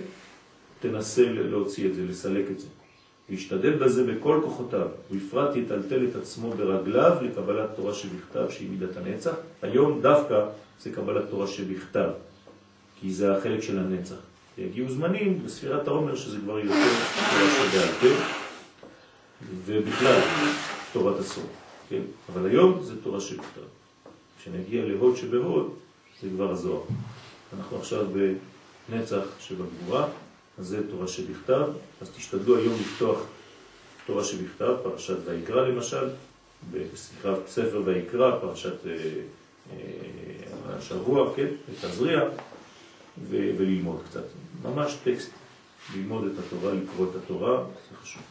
[0.81, 2.67] תנסה להוציא את זה, לסלק את זה.
[3.31, 9.35] להשתדל בזה בכל כוחותיו, בפרט יטלטל את עצמו ברגליו לקבלת תורה שבכתב, שהיא מידת הנצח.
[9.63, 10.45] היום דווקא
[10.81, 12.11] זה קבלת תורה שבכתב,
[13.01, 14.17] כי זה החלק של הנצח.
[14.59, 18.13] יגיעו זמנים בספירת העומר שזה כבר יותר תורה שבעל
[19.65, 20.21] ובכלל
[20.93, 21.47] תורת הסוד,
[21.89, 22.03] כן?
[22.33, 23.61] אבל היום זה תורה שבכתב.
[24.39, 25.75] כשנגיע להוד שבהוד,
[26.23, 26.83] זה כבר הזוהר.
[27.59, 28.07] אנחנו עכשיו
[28.89, 30.09] בנצח שבגבורה,
[30.59, 31.67] זה תורה שבכתב,
[32.01, 33.19] אז תשתדלו היום לפתוח
[34.07, 36.09] תורה שבכתב, פרשת ויקרא למשל,
[36.73, 38.93] בסליחה, ספר ויקרא, פרשת אה,
[39.71, 39.77] אה,
[40.67, 41.47] השבוע, כן,
[41.81, 42.23] תזריע,
[43.31, 44.25] ו- וללמוד קצת.
[44.63, 45.31] ממש טקסט,
[45.97, 48.23] ללמוד את התורה, לקרוא את התורה, זה חשוב.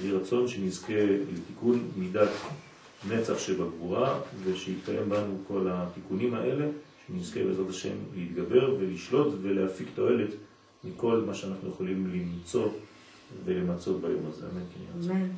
[0.00, 2.30] יהי רצון שנזכה לתיקון מידת
[3.08, 6.66] נצח שבגבורה, ושיתקיים בנו כל התיקונים האלה,
[7.06, 10.30] שנזכה בעזרת השם להתגבר ולשלוט ולהפיק תועלת
[10.84, 12.68] מכל מה שאנחנו יכולים למצוא
[13.44, 14.46] ולמצות ביום הזה.
[14.46, 15.08] אמן.
[15.08, 15.28] כן.